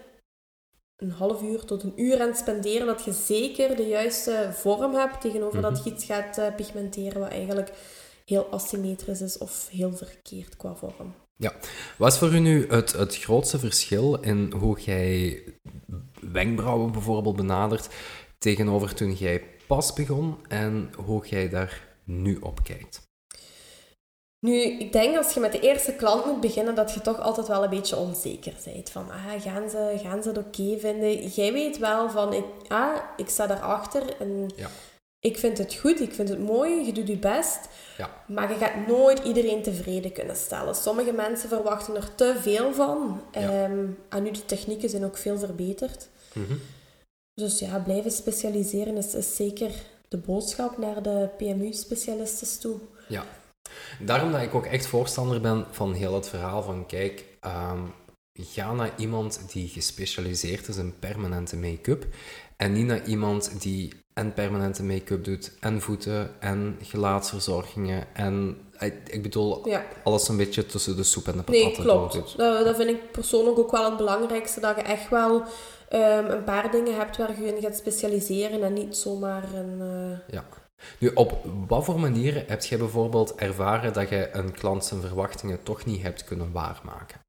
een 0.98 1.12
half 1.12 1.42
uur 1.42 1.66
tot 1.66 1.84
een 1.84 1.94
uur 1.96 2.22
aan 2.22 2.36
spenderen. 2.36 2.88
Dat 2.88 3.04
je 3.04 3.12
zeker 3.14 3.76
de 3.76 3.88
juiste 3.88 4.50
vorm 4.52 4.94
hebt 4.96 5.22
tegenover 5.22 5.62
dat 5.62 5.72
Mhm. 5.72 5.82
je 5.84 5.94
iets 5.96 6.06
gaat 6.06 6.38
eh, 6.38 6.56
pigmenteren 6.56 7.20
wat 7.20 7.30
eigenlijk 7.30 7.72
heel 8.32 8.48
asymmetrisch 8.52 9.22
is 9.22 9.38
of 9.38 9.68
heel 9.72 9.94
verkeerd 9.94 10.58
qua 10.58 10.76
vorm. 10.76 11.14
Wat 11.98 12.12
is 12.12 12.18
voor 12.18 12.34
u 12.34 12.40
nu 12.40 12.68
het, 12.70 12.92
het 12.92 13.18
grootste 13.18 13.60
verschil 13.60 14.20
in 14.20 14.52
hoe 14.52 14.80
jij 14.80 15.44
wenkbrauwen 16.22 16.92
bijvoorbeeld 16.92 17.36
benadert 17.36 17.90
tegenover 18.38 18.96
toen 18.96 19.14
jij 19.14 19.44
pas 19.68 19.94
begon 19.94 20.38
en 20.48 20.92
hoe 21.06 21.28
jij 21.28 21.50
daar 21.50 21.88
nu 22.04 22.38
op 22.42 22.64
kijkt? 22.64 23.10
Nu, 24.40 24.62
ik 24.62 24.92
denk 24.94 25.18
als 25.18 25.34
je 25.34 25.40
met 25.40 25.52
de 25.52 25.60
eerste 25.60 25.94
klant 25.94 26.26
moet 26.26 26.42
beginnen, 26.42 26.76
dat 26.76 26.94
je 26.94 27.02
toch 27.02 27.20
altijd 27.20 27.48
wel 27.48 27.64
een 27.64 27.70
beetje 27.70 27.96
onzeker 27.96 28.54
bent. 28.66 28.90
Van, 28.90 29.10
ah, 29.12 29.42
gaan 29.42 29.70
ze, 29.70 30.00
gaan 30.04 30.24
ze 30.24 30.30
het 30.30 30.38
oké 30.38 30.78
vinden? 30.80 31.28
Jij 31.28 31.54
weet 31.54 31.78
wel 31.78 32.10
van, 32.10 32.34
ik, 32.34 32.46
ah, 32.68 32.98
ik 33.18 33.30
sta 33.30 33.48
daarachter 33.48 34.04
en 34.20 34.52
Ja. 34.56 34.70
Ik 35.22 35.38
vind 35.38 35.58
het 35.58 35.74
goed, 35.74 36.00
ik 36.00 36.14
vind 36.14 36.30
het 36.30 36.40
mooi, 36.40 36.86
je 36.86 36.94
doet 36.94 37.08
je 37.08 37.18
best. 37.18 37.60
Ja. 37.98 38.24
Maar 38.28 38.50
je 38.50 38.58
gaat 38.58 38.88
nooit 38.88 39.20
iedereen 39.20 39.64
tevreden 39.64 40.12
kunnen 40.12 40.36
stellen. 40.36 40.76
Sommige 40.76 41.12
mensen 41.12 41.50
verwachten 41.50 41.96
er 41.96 42.16
te 42.16 42.36
veel 42.42 42.74
van. 42.74 43.22
Ja. 43.32 43.40
Ehm, 43.40 43.86
en 44.10 44.24
nu, 44.24 44.32
de 44.32 44.46
technieken 44.46 44.90
zijn 44.90 45.06
ook 45.06 45.18
veel 45.18 45.38
verbeterd. 45.38 46.10
Mhm. 46.34 46.54
Dus 47.34 47.60
ja, 47.60 47.80
blijven 47.80 48.12
specialiseren 48.12 48.98
is, 48.98 49.14
is 49.14 49.36
zeker 49.36 49.72
de 50.08 50.18
boodschap 50.18 50.78
naar 50.78 51.04
de 51.04 51.30
PMU-specialisten 51.38 52.60
toe. 52.60 52.80
Ja. 53.08 53.26
Daarom 54.00 54.32
dat 54.32 54.42
ik 54.42 54.56
ook 54.56 54.66
echt 54.66 54.86
voorstander 54.86 55.42
ben 55.42 55.66
van 55.72 55.94
heel 55.94 56.14
het 56.14 56.28
verhaal 56.28 56.64
van 56.64 56.86
kijk, 56.86 57.26
ehm, 57.40 57.84
ga 58.34 58.74
naar 58.74 58.92
iemand 58.98 59.52
die 59.52 59.68
gespecialiseerd 59.68 60.68
is 60.68 60.78
in 60.78 61.00
permanente 61.00 61.58
make-up 61.58 62.06
en 62.62 62.74
niet 62.74 62.86
naar 62.86 63.06
iemand 63.06 63.62
die 63.62 63.94
en 64.14 64.34
permanente 64.34 64.84
make-up 64.84 65.24
doet 65.24 65.52
en 65.60 65.82
voeten 65.82 66.42
en 66.42 66.78
gelaatsverzorgingen 66.82 68.16
en 68.16 68.58
ik, 68.80 68.94
ik 69.10 69.22
bedoel 69.22 69.68
Ja. 69.70 69.84
alles 70.04 70.28
een 70.28 70.38
beetje 70.38 70.66
tussen 70.66 70.96
de 70.96 71.04
soep 71.04 71.28
en 71.28 71.38
de 71.38 71.44
Nee, 71.52 71.62
patatten 71.62 71.84
klopt. 71.84 72.14
doet. 72.14 72.38
Dat, 72.38 72.66
dat 72.66 72.76
vind 72.76 72.90
ik 72.90 73.12
persoonlijk 73.12 73.58
ook 73.60 73.72
wel 73.72 73.86
het 73.86 73.98
belangrijkste. 73.98 74.60
Dat 74.60 74.76
je 74.76 74.82
echt 74.82 75.10
wel 75.10 75.44
ehm, 75.90 76.26
een 76.26 76.44
paar 76.44 76.72
dingen 76.72 76.96
hebt 76.96 77.18
waar 77.18 77.42
je 77.42 77.56
in 77.56 77.62
gaat 77.62 77.76
specialiseren 77.76 78.64
en 78.64 78.74
niet 78.74 78.96
zomaar 78.98 79.54
een... 79.54 79.82
eh, 79.82 80.34
Ja. 80.34 80.46
Nu, 81.00 81.12
op 81.14 81.46
wat 81.68 81.86
voor 81.86 82.00
manieren 82.00 82.44
heb 82.48 82.64
jij 82.64 82.78
bijvoorbeeld 82.78 83.36
ervaren 83.36 83.94
dat 83.94 84.10
je 84.10 84.30
een 84.34 84.52
klant 84.52 84.86
zijn 84.86 85.02
verwachtingen 85.02 85.64
toch 85.64 85.86
niet 85.86 86.02
hebt 86.02 86.24
kunnen 86.24 86.52
waarmaken? 86.52 87.20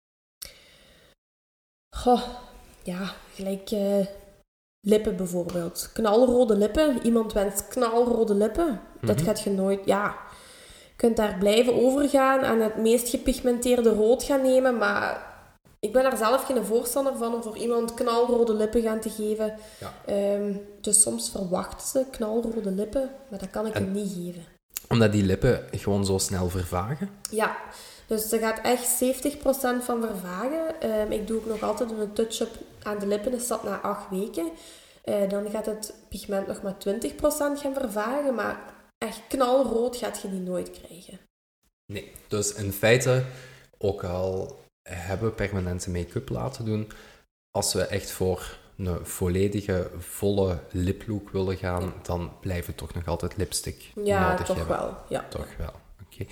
Goh, 1.96 2.22
ja, 2.82 3.12
gelijk 3.34 3.70
eh, 3.70 4.06
lippen 4.82 5.16
bijvoorbeeld. 5.16 5.90
Knalrode 5.92 6.56
lippen. 6.56 6.98
Iemand 7.02 7.32
wenst 7.32 7.68
knalrode 7.68 8.34
lippen. 8.34 8.80
Dat 9.00 9.16
Mhm. 9.16 9.24
gaat 9.24 9.40
je 9.40 9.50
nooit... 9.50 9.80
Ja, 9.84 10.14
je 10.88 10.96
kunt 10.96 11.16
daar 11.16 11.36
blijven 11.38 11.74
overgaan 11.74 12.40
en 12.40 12.60
het 12.60 12.76
meest 12.76 13.08
gepigmenteerde 13.08 13.90
rood 13.94 14.22
gaan 14.22 14.42
nemen, 14.42 14.76
maar... 14.78 15.30
Ik 15.80 15.92
ben 15.92 16.02
daar 16.02 16.16
zelf 16.16 16.44
geen 16.44 16.64
voorstander 16.64 17.16
van 17.16 17.34
om 17.34 17.42
voor 17.42 17.56
iemand 17.56 17.94
knalrode 17.94 18.54
lippen 18.54 18.82
gaan 18.82 19.00
te 19.00 19.10
geven. 19.10 19.54
Ja. 19.80 19.92
Ehm, 20.06 20.54
dus 20.80 21.02
soms 21.02 21.30
verwachten 21.30 21.86
ze 21.88 22.04
knalrode 22.10 22.70
lippen, 22.70 23.10
maar 23.30 23.38
dat 23.38 23.50
kan 23.50 23.66
ik 23.66 23.74
En- 23.74 23.82
hem 23.82 23.92
niet 23.92 24.12
geven. 24.12 24.44
Omdat 24.88 25.12
die 25.12 25.24
lippen 25.24 25.64
gewoon 25.70 26.04
zo 26.06 26.18
snel 26.18 26.48
vervagen? 26.48 27.10
Ja, 27.30 27.56
dus 28.12 28.33
er 28.33 28.38
gaat 28.38 28.61
echt 28.62 28.99
70% 28.99 29.85
van 29.85 30.00
vervagen. 30.00 30.81
Ehm, 30.81 31.12
ik 31.12 31.26
doe 31.26 31.38
ook 31.38 31.47
nog 31.47 31.62
altijd 31.62 31.90
een 31.90 32.12
touch-up 32.12 32.50
aan 32.83 32.99
de 32.99 33.07
lippen, 33.07 33.33
is 33.33 33.47
dat 33.47 33.65
na 33.65 33.80
8 33.80 34.10
weken. 34.10 34.50
Eh, 35.04 35.28
dan 35.28 35.50
gaat 35.50 35.67
het 35.67 35.95
pigment 36.08 36.47
nog 36.47 36.63
maar 36.63 36.78
20% 36.78 37.60
gaan 37.60 37.75
vervagen, 37.75 38.34
maar 38.34 38.60
echt 38.99 39.21
knalrood 39.28 39.97
gaat 39.97 40.21
je 40.21 40.30
die 40.30 40.41
nooit 40.41 40.71
krijgen. 40.71 41.19
Nee. 41.86 42.13
Dus 42.28 42.54
in 42.54 42.73
feite, 42.73 43.25
ook 43.78 44.04
al 44.04 44.60
hebben 44.82 45.28
we 45.28 45.34
permanente 45.34 45.91
make-up 45.91 46.28
laten 46.28 46.65
doen, 46.65 46.91
als 47.50 47.73
we 47.73 47.82
echt 47.86 48.10
voor 48.10 48.58
een 48.76 49.06
volledige, 49.06 49.91
volle 49.99 50.58
liplook 50.71 51.30
willen 51.30 51.56
gaan, 51.56 51.95
dan 52.02 52.32
blijven 52.41 52.71
we 52.71 52.76
toch 52.76 52.95
nog 52.95 53.06
altijd 53.06 53.36
lipstick 53.36 53.93
Ja, 54.04 54.30
nodig 54.30 54.47
toch 54.47 54.56
hebben. 54.56 54.76
wel. 54.76 54.97
Ja. 55.08 55.26
Toch 55.28 55.56
wel, 55.56 55.73
oké. 56.06 56.26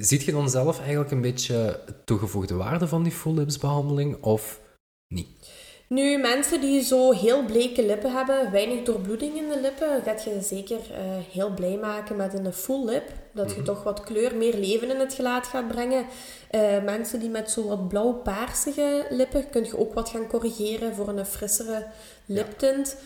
Ziet 0.00 0.22
je 0.22 0.32
dan 0.32 0.50
zelf 0.50 0.78
eigenlijk 0.78 1.10
een 1.10 1.20
beetje 1.20 1.80
toegevoegde 2.04 2.54
waarde 2.54 2.88
van 2.88 3.02
die 3.02 3.12
full 3.12 3.34
lips 3.34 3.58
behandeling 3.58 4.22
of 4.22 4.60
niet? 5.08 5.28
Nu, 5.88 6.18
mensen 6.18 6.60
die 6.60 6.82
zo 6.82 7.12
heel 7.12 7.44
bleke 7.44 7.86
lippen 7.86 8.12
hebben, 8.12 8.50
weinig 8.50 8.84
doorbloeding 8.84 9.36
in 9.36 9.48
de 9.48 9.60
lippen, 9.60 10.02
gaat 10.02 10.24
je 10.24 10.42
zeker 10.42 10.78
eh, 10.92 11.00
heel 11.32 11.54
blij 11.54 11.76
maken 11.76 12.16
met 12.16 12.34
een 12.34 12.52
full 12.52 12.84
lip. 12.84 13.12
Dat 13.32 13.54
je 13.54 13.62
toch 13.62 13.82
wat 13.82 14.00
kleur, 14.00 14.36
meer 14.36 14.54
leven 14.54 14.90
in 14.90 15.00
het 15.00 15.14
gelaat 15.14 15.46
gaat 15.46 15.68
brengen. 15.68 16.06
Eh, 16.50 16.82
mensen 16.84 17.20
die 17.20 17.30
met 17.30 17.50
zo 17.50 17.68
wat 17.68 17.88
blauw-paarsige 17.88 19.06
lippen, 19.10 19.50
kun 19.50 19.64
je 19.64 19.78
ook 19.78 19.94
wat 19.94 20.08
gaan 20.08 20.26
corrigeren 20.26 20.94
voor 20.94 21.08
een 21.08 21.26
frissere 21.26 21.86
liptint. 22.26 22.96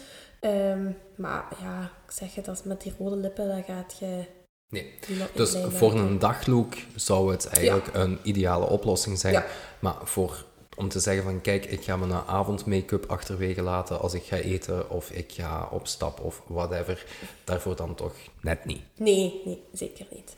Ehm, 0.40 0.90
maar 1.16 1.44
ja, 1.62 1.82
ik 2.06 2.10
zeg 2.12 2.34
het, 2.34 2.48
als 2.48 2.62
met 2.62 2.82
die 2.82 2.94
rode 2.98 3.16
lippen, 3.16 3.48
dan 3.48 3.62
gaat 3.62 3.96
je 4.00 4.24
Nee. 4.68 4.94
Dus 5.34 5.56
voor 5.68 5.94
een 5.94 6.18
daglook 6.18 6.74
zou 6.94 7.30
het 7.30 7.46
eigenlijk 7.46 7.88
een 7.92 8.18
ideale 8.22 8.66
oplossing 8.66 9.18
zijn. 9.18 9.32
Ja. 9.32 9.46
Maar 9.78 9.96
voor, 10.02 10.44
om 10.76 10.88
te 10.88 11.00
zeggen 11.00 11.24
van 11.24 11.40
kijk, 11.40 11.64
ik 11.64 11.84
ga 11.84 11.96
mijn 11.96 12.12
avondmake-up 12.12 13.04
achterwege 13.06 13.62
laten 13.62 14.00
als 14.00 14.14
ik 14.14 14.22
ga 14.22 14.36
eten 14.36 14.90
of 14.90 15.10
ik 15.10 15.32
ga 15.32 15.68
op 15.70 15.86
stap 15.86 16.20
of 16.20 16.42
whatever, 16.46 17.06
daarvoor 17.44 17.76
dan 17.76 17.94
toch 17.94 18.14
net 18.40 18.64
niet. 18.64 18.82
Nee, 18.96 19.40
nee, 19.44 19.62
zeker 19.72 20.06
niet. 20.10 20.36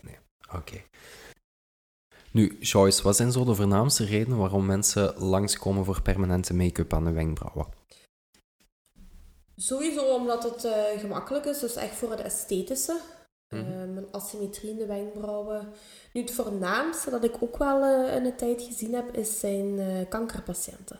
Oké. 0.55 0.81
Nu, 2.31 2.57
Joyce, 2.59 3.03
wat 3.03 3.15
zijn 3.15 3.31
zo 3.31 3.43
de 3.43 3.55
voornaamste 3.55 4.05
redenen 4.05 4.37
waarom 4.37 4.65
mensen 4.65 5.13
langskomen 5.17 5.85
voor 5.85 6.01
permanente 6.01 6.53
make-up 6.53 6.93
aan 6.93 7.03
de 7.03 7.11
wenkbrauwen? 7.11 7.67
Sowieso 9.55 10.15
omdat 10.15 10.43
het 10.43 10.65
eh, 10.65 10.99
gemakkelijk 10.99 11.45
is, 11.45 11.59
dus 11.59 11.75
echt 11.75 11.95
voor 11.95 12.11
het 12.11 12.19
esthetische. 12.19 12.99
Mhm. 13.49 13.61
Ehm, 13.61 13.97
een 13.97 14.07
asymmetrie 14.11 14.69
in 14.69 14.77
de 14.77 14.85
wenkbrauwen. 14.85 15.67
Nu, 16.13 16.21
het 16.21 16.31
voornaamste 16.31 17.09
dat 17.09 17.23
ik 17.23 17.33
ook 17.39 17.57
wel 17.57 17.83
eh, 17.83 18.15
in 18.15 18.23
de 18.23 18.35
tijd 18.35 18.61
gezien 18.61 18.93
heb, 18.93 19.17
is 19.17 19.39
zijn 19.39 19.79
eh, 19.79 20.09
kankerpatiënten. 20.09 20.99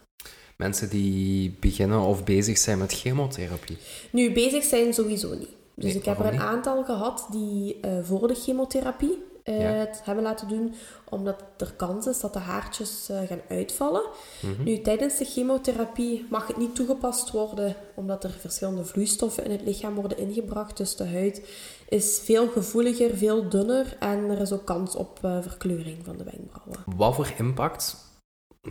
Mensen 0.57 0.89
die 0.89 1.57
beginnen 1.59 1.99
of 2.01 2.23
bezig 2.23 2.57
zijn 2.57 2.77
met 2.77 2.91
chemotherapie. 2.93 3.77
Nu, 4.11 4.33
bezig 4.33 4.63
zijn 4.63 4.93
sowieso 4.93 5.33
niet. 5.35 5.49
Dus 5.75 5.85
Nee, 5.85 5.95
ik 5.95 6.05
heb 6.05 6.19
er 6.19 6.25
een 6.25 6.31
niet? 6.31 6.41
aantal 6.41 6.83
gehad 6.83 7.27
die 7.31 7.79
eh, 7.81 7.91
voor 8.03 8.27
de 8.27 8.35
chemotherapie 8.35 9.23
Ja. 9.51 9.71
het 9.71 10.01
hebben 10.03 10.23
laten 10.23 10.47
doen, 10.47 10.75
omdat 11.09 11.43
er 11.57 11.73
kans 11.75 12.07
is 12.07 12.19
dat 12.19 12.33
de 12.33 12.39
haartjes 12.39 13.09
eh, 13.09 13.19
gaan 13.27 13.41
uitvallen. 13.49 14.03
Mhm. 14.41 14.63
Nu, 14.63 14.81
tijdens 14.81 15.17
de 15.17 15.25
chemotherapie 15.25 16.25
mag 16.29 16.47
het 16.47 16.57
niet 16.57 16.75
toegepast 16.75 17.31
worden, 17.31 17.75
omdat 17.95 18.23
er 18.23 18.29
verschillende 18.29 18.85
vloeistoffen 18.85 19.45
in 19.45 19.51
het 19.51 19.61
lichaam 19.61 19.95
worden 19.95 20.17
ingebracht. 20.17 20.77
Dus 20.77 20.95
de 20.95 21.07
huid 21.07 21.49
is 21.89 22.21
veel 22.23 22.47
gevoeliger, 22.47 23.17
veel 23.17 23.49
dunner 23.49 23.95
en 23.99 24.29
er 24.29 24.39
is 24.39 24.51
ook 24.51 24.65
kans 24.65 24.95
op 24.95 25.19
eh, 25.21 25.41
verkleuring 25.41 25.97
van 26.05 26.17
de 26.17 26.23
wenkbrauwen. 26.23 26.79
Wat 26.95 27.15
voor 27.15 27.33
impact 27.37 27.95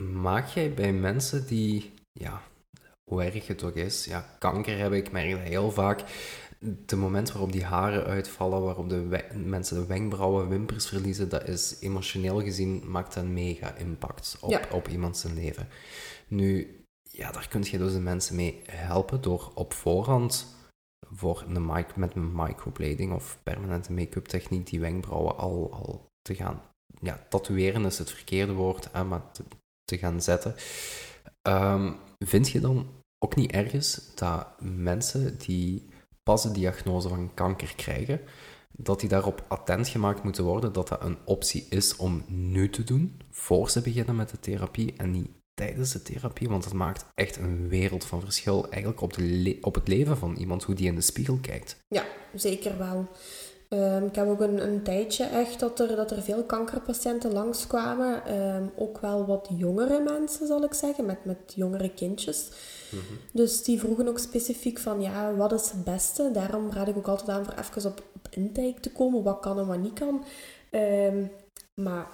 maak 0.01 0.49
jij 0.49 0.75
bij 0.75 0.93
mensen 0.93 1.47
die, 1.47 1.93
ja, 2.13 2.41
hoe 3.11 3.23
erg 3.23 3.47
het 3.47 3.63
ook 3.63 3.75
is, 3.75 4.05
ja, 4.05 4.25
kanker 4.39 4.79
hebben, 4.79 4.99
ik 4.99 5.13
merk 5.13 5.31
dat 5.31 5.41
heel 5.41 5.71
vaak, 5.71 6.01
de 6.87 6.97
moment 6.97 7.33
waarop 7.33 7.53
die 7.53 7.65
haren 7.65 8.05
uitvallen, 8.05 8.63
waarop 8.63 8.89
de 8.89 9.25
mensen 9.35 9.77
de 9.81 9.87
wenkbrauwen, 9.87 10.49
wimpers 10.49 10.87
verliezen, 10.89 11.29
dat 11.29 11.49
is 11.49 11.77
emotioneel 11.81 12.43
gezien, 12.43 12.91
maakt 12.91 13.15
dat 13.15 13.25
een 13.25 13.33
mega 13.33 13.75
impact 13.75 14.37
op, 14.41 14.51
Ja. 14.51 14.61
op 14.73 14.89
iemand 14.89 15.17
zijn 15.17 15.35
leven. 15.35 15.69
Nu, 16.29 16.81
ja, 17.11 17.31
daar 17.33 17.49
kun 17.49 17.63
je 17.71 17.79
dus 17.79 17.93
de 17.93 18.01
mensen 18.01 18.37
mee 18.37 18.63
helpen 18.71 19.21
door 19.21 19.51
op 19.55 19.73
voorhand 19.73 20.55
voor 21.11 21.45
een 21.49 21.67
mic 21.67 21.97
met 21.97 22.15
een 22.15 22.33
microblading 22.35 23.13
of 23.13 23.39
permanente 23.43 23.93
make-up 23.93 24.27
techniek 24.27 24.67
die 24.67 24.81
wenkbrauwen 24.81 25.37
al, 25.37 25.73
al 25.73 26.07
te 26.23 26.35
gaan 26.35 26.63
ja, 27.01 27.27
tatoeëren 27.29 27.85
is 27.85 27.99
het 27.99 28.11
verkeerde 28.11 28.53
woord, 28.53 28.89
hè, 28.93 29.05
maar 29.05 29.33
te, 29.33 29.45
te 29.85 29.99
gaan 29.99 30.23
zetten. 30.23 30.55
Ehm, 31.43 31.93
vind 32.19 32.49
je 32.49 32.61
dan 32.61 32.87
ook 33.19 33.37
niet 33.37 33.51
ergens 33.53 34.01
dat 34.15 34.47
mensen 34.61 35.39
die 35.39 35.89
pas 36.27 36.43
de 36.43 36.51
diagnose 36.51 37.09
van 37.09 37.35
kanker 37.35 37.73
krijgen, 37.77 38.21
dat 38.73 39.01
die 39.01 39.09
daarop 39.09 39.45
attent 39.49 39.89
gemaakt 39.89 40.23
moeten 40.23 40.45
worden 40.45 40.73
dat 40.73 40.89
dat 40.89 41.03
een 41.03 41.19
optie 41.25 41.67
is 41.71 41.97
om 41.97 42.25
nu 42.27 42.71
te 42.71 42.85
doen, 42.85 43.21
voor 43.31 43.71
ze 43.71 43.81
beginnen 43.81 44.17
met 44.17 44.31
de 44.31 44.41
therapie 44.41 44.95
en 44.97 45.11
niet 45.11 45.29
tijdens 45.55 45.93
de 45.93 46.03
therapie, 46.03 46.49
want 46.49 46.65
dat 46.65 46.73
maakt 46.73 47.07
echt 47.15 47.37
een 47.37 47.69
wereld 47.69 48.05
van 48.05 48.21
verschil 48.21 48.71
eigenlijk 48.71 49.03
op, 49.03 49.13
de 49.13 49.59
op 49.61 49.75
het 49.75 49.89
leven 49.89 50.17
van 50.17 50.37
iemand, 50.37 50.63
hoe 50.63 50.75
die 50.75 50.87
in 50.87 50.95
de 50.95 51.01
spiegel 51.01 51.39
kijkt. 51.43 51.77
Ja, 51.89 52.05
zeker 52.35 52.79
wel. 52.79 53.09
Ehm, 53.69 54.05
ik 54.05 54.15
heb 54.15 54.29
ook 54.29 54.41
een, 54.41 54.63
een 54.69 54.83
tijdje 54.83 55.25
echt 55.25 55.61
dat 55.61 55.81
er, 55.81 55.97
dat 55.97 56.11
er 56.11 56.23
veel 56.23 56.45
kankerpatiënten 56.45 57.33
langskwamen. 57.33 58.25
Ehm 58.27 58.65
ook 58.77 59.01
wel 59.01 59.27
wat 59.27 59.49
jongere 59.57 60.03
mensen, 60.03 60.47
zal 60.47 60.65
ik 60.65 60.75
zeggen, 60.75 61.07
met, 61.07 61.25
met 61.25 61.53
jongere 61.55 61.95
kindjes. 61.95 62.51
Dus 63.33 63.63
die 63.63 63.79
vroegen 63.79 64.09
ook 64.09 64.19
specifiek 64.19 64.79
van, 64.79 65.01
ja, 65.01 65.35
wat 65.35 65.53
is 65.53 65.71
het 65.71 65.85
beste? 65.85 66.31
Daarom 66.33 66.71
raad 66.71 66.89
ik 66.89 66.97
ook 66.97 67.09
altijd 67.09 67.29
aan 67.29 67.45
voor 67.45 67.55
even 67.59 67.91
op, 67.91 68.03
op 68.15 68.27
intake 68.31 68.81
te 68.81 68.93
komen, 68.93 69.23
wat 69.23 69.41
kan 69.41 69.59
en 69.59 69.67
wat 69.67 69.79
niet 69.79 69.99
kan. 69.99 70.25
Ehm, 70.71 71.25
maar 71.75 72.07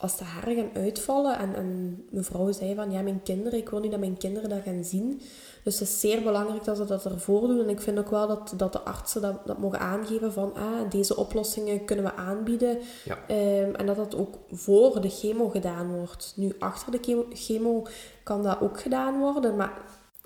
als 0.00 0.16
de 0.16 0.24
haren 0.24 0.56
gaan 0.56 0.82
uitvallen 0.82 1.38
en, 1.38 1.54
en 1.54 2.02
mevrouw 2.10 2.52
zei 2.52 2.74
van, 2.74 2.90
ja, 2.90 3.00
mijn 3.00 3.22
kinderen, 3.22 3.58
ik 3.58 3.68
wil 3.68 3.80
niet 3.80 3.90
dat 3.90 4.00
mijn 4.00 4.16
kinderen 4.16 4.48
dat 4.48 4.62
gaan 4.64 4.84
zien. 4.84 5.20
Dus 5.64 5.78
het 5.78 5.88
is 5.88 6.00
zeer 6.00 6.22
belangrijk 6.22 6.64
dat 6.64 6.76
ze 6.76 6.84
dat 6.84 7.04
ervoor 7.04 7.46
doen. 7.46 7.60
En 7.60 7.68
ik 7.68 7.80
vind 7.80 7.98
ook 7.98 8.10
wel 8.10 8.26
dat, 8.26 8.52
dat 8.56 8.72
de 8.72 8.80
artsen 8.80 9.22
dat, 9.22 9.46
dat 9.46 9.58
mogen 9.58 9.78
aangeven 9.78 10.32
van, 10.32 10.54
ah, 10.54 10.90
deze 10.90 11.16
oplossingen 11.16 11.84
kunnen 11.84 12.04
we 12.04 12.14
aanbieden. 12.14 12.78
Ja. 13.04 13.18
Ehm, 13.26 13.74
en 13.74 13.86
dat 13.86 13.96
dat 13.96 14.14
ook 14.14 14.38
voor 14.50 15.00
de 15.00 15.10
chemo 15.10 15.48
gedaan 15.48 15.94
wordt. 15.94 16.32
Nu, 16.36 16.52
achter 16.58 16.92
de 16.92 16.98
chemo, 17.02 17.26
chemo 17.32 17.86
kan 18.22 18.42
dat 18.42 18.60
ook 18.60 18.80
gedaan 18.80 19.18
worden, 19.18 19.56
maar 19.56 19.72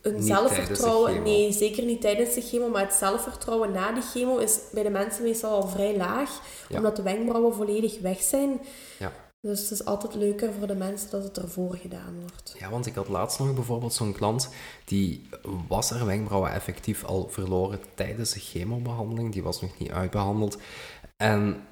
een 0.04 0.14
Niet 0.14 0.24
zelfvertrouwen... 0.24 1.22
Nee, 1.22 1.52
zeker 1.52 1.84
niet 1.84 2.00
tijdens 2.00 2.34
de 2.34 2.40
chemo, 2.40 2.68
maar 2.68 2.82
het 2.82 2.94
zelfvertrouwen 2.94 3.72
na 3.72 3.92
de 3.92 4.00
chemo 4.00 4.38
is 4.38 4.58
bij 4.72 4.82
de 4.82 4.90
mensen 4.90 5.22
meestal 5.22 5.50
al 5.62 5.68
vrij 5.68 5.96
laag, 5.96 6.40
Ja. 6.68 6.76
omdat 6.76 6.96
de 6.96 7.02
wenkbrauwen 7.02 7.54
volledig 7.54 8.00
weg 8.00 8.22
zijn. 8.22 8.60
Ja. 8.98 9.12
Dus 9.40 9.60
het 9.60 9.70
is 9.70 9.84
altijd 9.84 10.14
leuker 10.14 10.52
voor 10.58 10.66
de 10.66 10.74
mensen 10.74 11.10
dat 11.10 11.22
het 11.22 11.38
ervoor 11.38 11.76
gedaan 11.76 12.20
wordt. 12.20 12.54
Ja, 12.58 12.70
want 12.70 12.86
ik 12.86 12.94
had 12.94 13.08
laatst 13.08 13.38
nog 13.38 13.54
bijvoorbeeld 13.54 13.92
zo'n 13.92 14.12
klant 14.12 14.48
die 14.84 15.28
was 15.68 15.90
haar 15.90 16.06
wenkbrauwen 16.06 16.52
effectief 16.52 17.04
al 17.04 17.28
verloren 17.30 17.80
tijdens 17.94 18.32
de 18.32 18.40
chemobehandeling. 18.40 19.32
Die 19.32 19.42
was 19.42 19.60
nog 19.60 19.78
niet 19.78 19.90
uitbehandeld. 19.90 20.58
En 21.16 21.66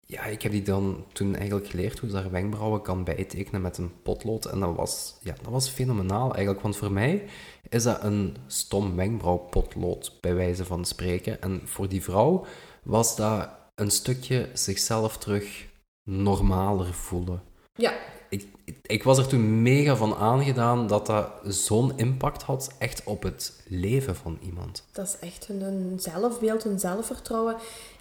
ja, 0.00 0.24
ik 0.24 0.42
heb 0.42 0.52
die 0.52 0.62
dan 0.62 1.04
toen 1.12 1.34
eigenlijk 1.34 1.66
geleerd 1.66 1.98
hoe 1.98 2.10
ze 2.10 2.16
haar 2.16 2.30
wenkbrauwen 2.30 2.82
kan 2.82 3.04
bijtekenen 3.04 3.60
met 3.60 3.78
een 3.78 3.92
potlood. 4.02 4.44
En 4.44 4.60
dat 4.60 4.76
was, 4.76 5.16
ja, 5.22 5.34
dat 5.42 5.52
was 5.52 5.68
fenomenaal 5.68 6.32
eigenlijk. 6.34 6.62
Want 6.62 6.76
voor 6.76 6.92
mij 6.92 7.24
is 7.68 7.82
dat 7.82 8.02
een 8.02 8.36
stom 8.46 8.96
wenkbrauwpotlood, 8.96 10.12
bij 10.20 10.34
wijze 10.34 10.64
van 10.64 10.84
spreken. 10.84 11.42
En 11.42 11.60
voor 11.64 11.88
die 11.88 12.02
vrouw 12.02 12.44
was 12.82 13.16
dat 13.16 13.48
een 13.74 13.90
stukje 13.90 14.48
zichzelf 14.52 15.16
terug 15.18 15.66
normaler 16.10 16.94
voelen 16.94 17.42
Ja, 17.74 17.92
ik, 18.28 18.46
ik 18.82 19.02
was 19.02 19.18
er 19.18 19.26
toen 19.26 19.62
mega 19.62 19.96
van 19.96 20.14
aangedaan 20.14 20.86
dat 20.86 21.06
dat 21.06 21.30
zo'n 21.44 21.92
impact 21.98 22.42
had 22.42 22.74
echt 22.78 23.04
op 23.04 23.22
het 23.22 23.62
leven 23.68 24.16
van 24.16 24.38
iemand. 24.42 24.84
dat 24.92 25.06
is 25.06 25.28
echt 25.28 25.48
een, 25.48 25.60
een 25.62 26.00
zelfbeeld, 26.00 26.64
een 26.64 26.78
zelfvertrouwen. 26.78 27.56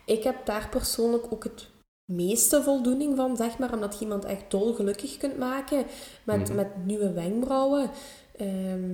Ik 0.06 0.24
heb 0.24 0.46
daar 0.46 0.68
persoonlijk 0.70 1.26
ook 1.30 1.44
het 1.44 1.68
meeste 2.06 2.64
voldoening 2.64 3.16
van, 3.16 3.38
zeg 3.38 3.58
maar, 3.58 3.74
omdat 3.74 3.94
je 3.94 4.00
iemand 4.06 4.26
echt 4.26 4.52
dolgelukkig 4.52 5.18
kunt 5.18 5.38
maken 5.38 5.86
met, 6.24 6.48
Mhm. 6.48 6.56
met 6.56 6.86
nieuwe 6.86 7.12
wenkbrauwen. 7.14 7.90
Ehm, 8.38 8.94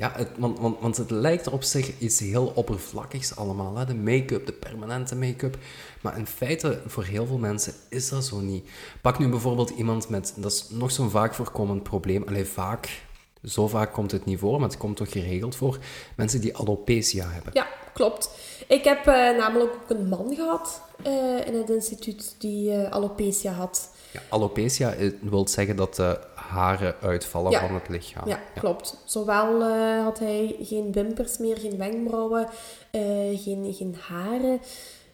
Ja, 0.00 0.12
het, 0.16 0.28
want, 0.36 0.58
want, 0.58 0.80
want 0.80 0.96
het 0.96 1.10
lijkt 1.10 1.46
er 1.46 1.52
op 1.52 1.62
zich 1.62 1.98
iets 1.98 2.18
heel 2.18 2.52
oppervlakkigs 2.54 3.36
allemaal. 3.36 3.76
Hè? 3.76 3.84
De 3.84 3.94
make-up, 3.94 4.46
de 4.46 4.52
permanente 4.52 5.16
make-up. 5.16 5.58
Maar 6.00 6.18
in 6.18 6.26
feite, 6.26 6.80
voor 6.86 7.04
heel 7.04 7.26
veel 7.26 7.38
mensen 7.38 7.74
is 7.88 8.08
dat 8.08 8.24
zo 8.24 8.40
niet. 8.40 8.68
Pak 9.00 9.18
nu 9.18 9.28
bijvoorbeeld 9.28 9.70
iemand 9.70 10.08
met, 10.08 10.32
dat 10.36 10.52
is 10.52 10.66
nog 10.70 10.90
zo'n 10.90 11.10
vaak 11.10 11.34
voorkomend 11.34 11.82
probleem. 11.82 12.24
Alleen 12.26 12.46
vaak, 12.46 13.02
zo 13.44 13.68
vaak 13.68 13.92
komt 13.92 14.10
het 14.10 14.24
niet 14.24 14.38
voor, 14.38 14.60
maar 14.60 14.68
het 14.68 14.78
komt 14.78 14.96
toch 14.96 15.12
geregeld 15.12 15.56
voor. 15.56 15.78
Mensen 16.16 16.40
die 16.40 16.56
alopecia 16.56 17.28
hebben. 17.28 17.52
ja, 17.54 17.66
klopt. 17.92 18.30
Ik 18.66 18.84
heb 18.84 19.06
eh, 19.06 19.14
namelijk 19.14 19.72
ook 19.72 19.90
een 19.90 20.08
man 20.08 20.34
gehad 20.34 20.82
eh, 21.02 21.46
in 21.46 21.54
het 21.54 21.70
instituut 21.70 22.34
die 22.38 22.72
eh, 22.72 22.92
alopecia 22.92 23.52
had. 23.52 23.90
Ja, 24.12 24.20
alopecia 24.28 24.94
wil 25.20 25.48
zeggen 25.48 25.76
dat 25.76 26.02
haren 26.50 26.94
uitvallen 27.00 27.50
Ja. 27.50 27.60
van 27.60 27.74
het 27.74 27.88
lichaam. 27.88 28.28
Ja, 28.28 28.40
klopt. 28.54 28.96
Zowel 29.04 29.62
eh, 29.62 30.02
had 30.02 30.18
hij 30.18 30.56
geen 30.60 30.92
wimpers 30.92 31.38
meer, 31.38 31.56
geen 31.56 31.76
wenkbrauwen, 31.78 32.46
eh, 32.90 33.00
geen, 33.42 33.74
geen 33.74 33.94
haren. 34.00 34.60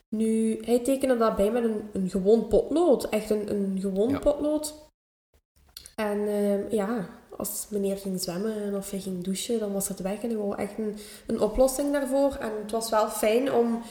Nu, 0.08 0.58
hij 0.64 0.78
tekende 0.78 1.16
dat 1.16 1.36
bij 1.36 1.50
met 1.50 1.64
een, 1.64 1.88
een 1.92 2.10
gewoon 2.10 2.48
potlood. 2.48 3.08
Echt 3.08 3.30
een, 3.30 3.50
een 3.50 3.78
gewoon 3.80 4.08
Ja. 4.08 4.18
potlood. 4.18 4.74
En 5.96 6.28
eh, 6.28 6.70
ja, 6.70 7.08
als 7.36 7.66
meneer 7.70 7.96
ging 7.96 8.20
zwemmen 8.20 8.74
of 8.74 8.90
hij 8.90 9.00
ging 9.00 9.24
douchen, 9.24 9.58
dan 9.58 9.72
was 9.72 9.88
het 9.88 10.00
weg. 10.00 10.22
En 10.22 10.28
hij 10.28 10.38
wou 10.38 10.56
echt 10.56 10.78
een, 10.78 10.96
een 11.26 11.40
oplossing 11.40 11.92
daarvoor. 11.92 12.34
En 12.40 12.50
het 12.62 12.70
was 12.70 12.90
wel 12.90 13.08
fijn 13.08 13.52
om, 13.52 13.82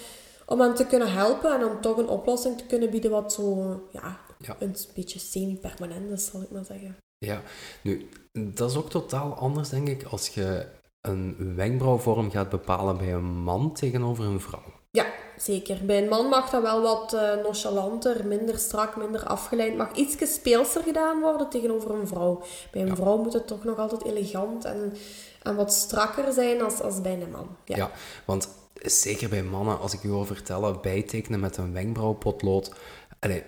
om 0.45 0.59
hem 0.61 0.75
te 0.75 0.85
kunnen 0.85 1.11
helpen 1.11 1.53
en 1.59 1.65
om 1.65 1.81
toch 1.81 1.97
een 1.97 2.07
oplossing 2.09 2.57
te 2.57 2.65
kunnen 2.65 2.89
bieden 2.89 3.11
wat 3.11 3.33
zo, 3.33 3.63
ja, 3.91 4.17
Ja. 4.39 4.55
een 4.59 4.75
beetje 4.95 5.19
semi-permanent 5.19 6.11
is, 6.11 6.25
zal 6.25 6.41
ik 6.41 6.51
maar 6.51 6.65
zeggen. 6.65 6.95
Ja, 7.17 7.41
nu, 7.81 8.09
dat 8.33 8.69
is 8.69 8.77
ook 8.77 8.89
totaal 8.89 9.33
anders, 9.33 9.69
denk 9.69 9.87
ik, 9.87 10.03
als 10.03 10.27
je 10.27 10.65
een 11.01 11.53
wenkbrauwvorm 11.55 12.31
gaat 12.31 12.49
bepalen 12.49 12.97
bij 12.97 13.13
een 13.13 13.37
man 13.43 13.73
tegenover 13.73 14.25
een 14.25 14.39
vrouw. 14.41 14.63
Ja, 14.91 15.05
zeker. 15.37 15.85
Bij 15.85 16.01
een 16.03 16.09
man 16.09 16.25
mag 16.29 16.49
dat 16.49 16.61
wel 16.61 16.81
wat 16.81 17.13
eh, 17.13 17.35
nonchalanter, 17.43 18.27
minder 18.27 18.57
strak, 18.57 18.95
minder 18.97 19.23
afgeleid. 19.23 19.75
Mag 19.75 19.93
iets 19.95 20.33
speelser 20.33 20.83
gedaan 20.83 21.21
worden 21.21 21.49
tegenover 21.49 21.91
een 21.91 22.07
vrouw. 22.07 22.43
Bij 22.71 22.81
een 22.81 22.87
Ja. 22.87 22.95
vrouw 22.95 23.17
moet 23.17 23.33
het 23.33 23.47
toch 23.47 23.63
nog 23.63 23.77
altijd 23.77 24.03
elegant 24.03 24.65
en, 24.65 24.93
en 25.43 25.55
wat 25.55 25.73
strakker 25.73 26.33
zijn 26.33 26.61
als, 26.61 26.81
als 26.81 27.01
bij 27.01 27.21
een 27.21 27.31
man. 27.31 27.47
Ja. 27.65 27.75
Ja. 27.77 27.91
want 28.25 28.49
zeker 28.81 29.29
bij 29.29 29.43
mannen, 29.43 29.79
als 29.79 29.93
ik 29.93 30.03
u 30.03 30.09
wil 30.09 30.25
vertellen, 30.25 30.81
bijtekenen 30.81 31.39
met 31.39 31.57
een 31.57 31.73
wenkbrauwpotlood. 31.73 32.73
Allee, 33.19 33.43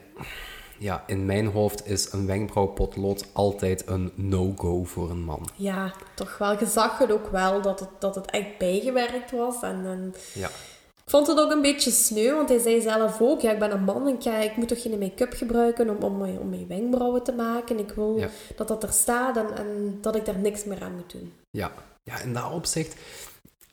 ja, 0.79 1.03
in 1.07 1.25
mijn 1.25 1.45
hoofd 1.47 1.87
is 1.87 2.11
een 2.11 2.25
wenkbrauwpotlood 2.25 3.25
altijd 3.33 3.87
een 3.87 4.11
no-go 4.15 4.83
voor 4.83 5.09
een 5.09 5.23
man. 5.23 5.47
Ja, 5.55 5.91
toch 6.15 6.37
wel. 6.37 6.59
Je 6.59 6.65
zag 6.65 6.97
het 6.97 7.11
ook 7.11 7.27
wel 7.31 7.61
dat 7.61 7.79
het, 7.79 7.89
dat 7.99 8.15
het 8.15 8.31
echt 8.31 8.57
bijgewerkt 8.57 9.31
was. 9.31 9.61
En, 9.61 9.85
en 9.85 10.13
Ja, 10.33 10.47
ik 10.47 11.13
vond 11.13 11.27
het 11.27 11.39
ook 11.39 11.51
een 11.51 11.61
beetje 11.61 11.91
sneu, 11.91 12.33
want 12.35 12.49
hij 12.49 12.59
zei 12.59 12.81
zelf 12.81 13.21
ook, 13.21 13.41
ja, 13.41 13.51
ik 13.51 13.59
ben 13.59 13.71
een 13.71 13.83
man 13.83 14.07
en 14.07 14.13
ik, 14.13 14.43
ik 14.51 14.57
moet 14.57 14.67
toch 14.67 14.81
geen 14.81 14.99
make-up 14.99 15.33
gebruiken 15.33 15.89
om, 15.89 15.97
om, 16.03 16.17
mijn, 16.17 16.39
om 16.39 16.49
mijn 16.49 16.67
wenkbrauwen 16.67 17.23
te 17.23 17.31
maken. 17.33 17.79
Ik 17.79 17.91
wil 17.91 18.17
Ja. 18.17 18.29
dat 18.55 18.67
dat 18.67 18.83
er 18.83 18.91
staat 18.91 19.37
en, 19.37 19.55
en 19.57 19.97
dat 20.01 20.15
ik 20.15 20.25
daar 20.25 20.37
niks 20.39 20.63
meer 20.63 20.81
aan 20.81 20.95
moet 20.95 21.11
doen. 21.11 21.33
ja. 21.51 21.71
ja, 22.03 22.19
in 22.21 22.33
dat 22.33 22.51
opzicht 22.51 22.95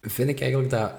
vind 0.01 0.29
ik 0.29 0.41
eigenlijk 0.41 0.71
dat 0.71 0.91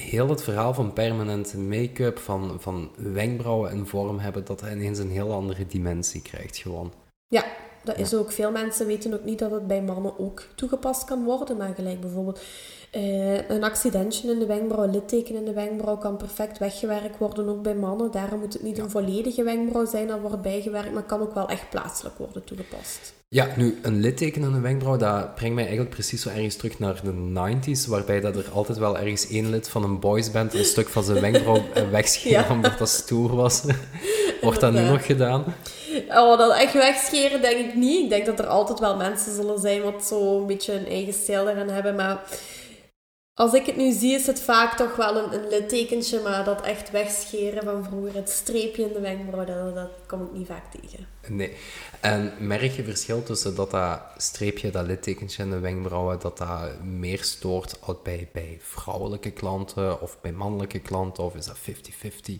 heel 0.00 0.28
het 0.28 0.42
verhaal 0.42 0.74
van 0.74 0.92
permanente 0.92 1.58
make-up, 1.58 2.18
van, 2.18 2.56
van 2.60 2.90
wenkbrauwen 2.96 3.70
en 3.70 3.86
vorm 3.86 4.18
hebben, 4.18 4.44
dat 4.44 4.62
ineens 4.62 4.98
een 4.98 5.10
heel 5.10 5.32
andere 5.32 5.66
dimensie 5.66 6.22
krijgt 6.22 6.56
gewoon. 6.56 6.92
Ja, 7.28 7.44
dat 7.82 7.98
is 7.98 8.14
ook. 8.14 8.32
Veel 8.32 8.50
mensen 8.50 8.86
weten 8.86 9.14
ook 9.14 9.24
niet 9.24 9.38
dat 9.38 9.50
het 9.50 9.66
bij 9.66 9.82
mannen 9.82 10.18
ook 10.18 10.42
toegepast 10.54 11.04
kan 11.04 11.24
worden. 11.24 11.56
Maar 11.56 11.74
gelijk 11.74 12.00
bijvoorbeeld 12.00 12.40
eh, 12.90 13.48
een 13.48 13.64
accidentje 13.64 14.30
in 14.32 14.38
de 14.38 14.46
wenkbrauw, 14.46 14.84
een 14.84 14.90
litteken 14.90 15.34
in 15.34 15.44
de 15.44 15.52
wenkbrauw 15.52 15.96
kan 15.96 16.16
perfect 16.16 16.58
weggewerkt 16.58 17.18
worden, 17.18 17.48
ook 17.48 17.62
bij 17.62 17.74
mannen. 17.74 18.10
Daarom 18.10 18.40
moet 18.40 18.52
het 18.52 18.62
niet 18.62 18.78
een 18.78 18.90
volledige 18.90 19.42
wenkbrauw 19.42 19.86
zijn 19.86 20.06
dat 20.06 20.20
wordt 20.20 20.42
bijgewerkt, 20.42 20.92
maar 20.92 21.02
kan 21.02 21.20
ook 21.20 21.34
wel 21.34 21.48
echt 21.48 21.70
plaatselijk 21.70 22.18
worden 22.18 22.44
toegepast. 22.44 23.14
Ja, 23.28 23.48
nu, 23.56 23.78
een 23.82 24.00
litteken 24.00 24.42
en 24.42 24.52
een 24.52 24.62
wenkbrauw, 24.62 24.96
dat 24.96 25.34
brengt 25.34 25.54
mij 25.54 25.64
eigenlijk 25.64 25.94
precies 25.94 26.22
zo 26.22 26.28
ergens 26.28 26.56
terug 26.56 26.78
naar 26.78 27.00
de 27.04 27.12
90s, 27.12 27.88
waarbij 27.88 28.20
dat 28.20 28.36
er 28.36 28.50
altijd 28.52 28.78
wel 28.78 28.98
ergens 28.98 29.28
één 29.28 29.50
lid 29.50 29.68
van 29.68 29.82
een 29.82 30.00
boysband 30.00 30.54
een 30.54 30.64
stuk 30.64 30.88
van 30.88 31.04
zijn 31.04 31.20
wenkbrauw 31.20 31.62
eh, 31.74 31.90
wegscheerde 31.98 32.48
Ja. 32.48 32.54
omdat 32.54 32.78
dat 32.78 32.88
stoer 32.88 33.36
was. 33.36 33.62
Wordt 34.40 34.60
dat 34.60 34.72
nu 34.72 34.80
nog 34.80 35.06
gedaan? 35.06 35.44
Oh, 36.20 36.38
dat 36.38 36.56
echt 36.56 36.72
wegscheren 36.72 37.40
denk 37.40 37.66
ik 37.66 37.74
niet. 37.74 38.02
Ik 38.02 38.08
denk 38.08 38.26
dat 38.26 38.38
er 38.38 38.46
altijd 38.46 38.78
wel 38.78 38.96
mensen 38.96 39.34
zullen 39.34 39.60
zijn 39.60 39.82
wat 39.82 40.04
zo 40.06 40.38
een 40.38 40.46
beetje 40.46 40.72
een 40.72 40.86
eigen 40.86 41.12
stijl 41.12 41.48
eraan 41.48 41.68
hebben, 41.68 41.94
maar... 41.94 42.22
Als 43.34 43.52
ik 43.52 43.66
het 43.66 43.76
nu 43.76 43.92
zie, 43.92 44.14
is 44.14 44.26
het 44.26 44.40
vaak 44.40 44.76
toch 44.76 44.96
wel 44.96 45.16
een, 45.16 45.32
een 45.32 45.48
littekentje, 45.48 46.20
maar 46.20 46.44
dat 46.44 46.62
echt 46.62 46.90
wegscheren 46.90 47.62
van 47.62 47.84
vroeger, 47.84 48.14
het 48.14 48.28
streepje 48.28 48.82
in 48.82 48.92
de 48.92 49.00
wenkbrauw, 49.00 49.44
dat, 49.44 49.74
dat 49.74 49.90
kom 50.06 50.22
ik 50.22 50.32
niet 50.32 50.46
vaak 50.46 50.70
tegen. 50.70 51.06
Nee. 51.28 51.56
En 52.00 52.32
merk 52.38 52.72
je 52.72 52.84
verschil 52.84 53.22
tussen 53.22 53.54
dat 53.54 53.70
dat 53.70 54.00
streepje, 54.16 54.70
dat 54.70 54.86
littekentje 54.86 55.42
in 55.42 55.50
de 55.50 55.58
wenkbrauwen, 55.58 56.18
dat 56.18 56.38
dat 56.38 56.82
meer 56.82 57.22
stoort 57.22 57.78
bij, 58.02 58.28
bij 58.32 58.58
vrouwelijke 58.62 59.30
klanten 59.30 60.00
of 60.00 60.20
bij 60.20 60.32
mannelijke 60.32 60.78
klanten, 60.78 61.24
of 61.24 61.34
is 61.34 61.46
dat 61.46 61.58
50-50? 61.58 62.32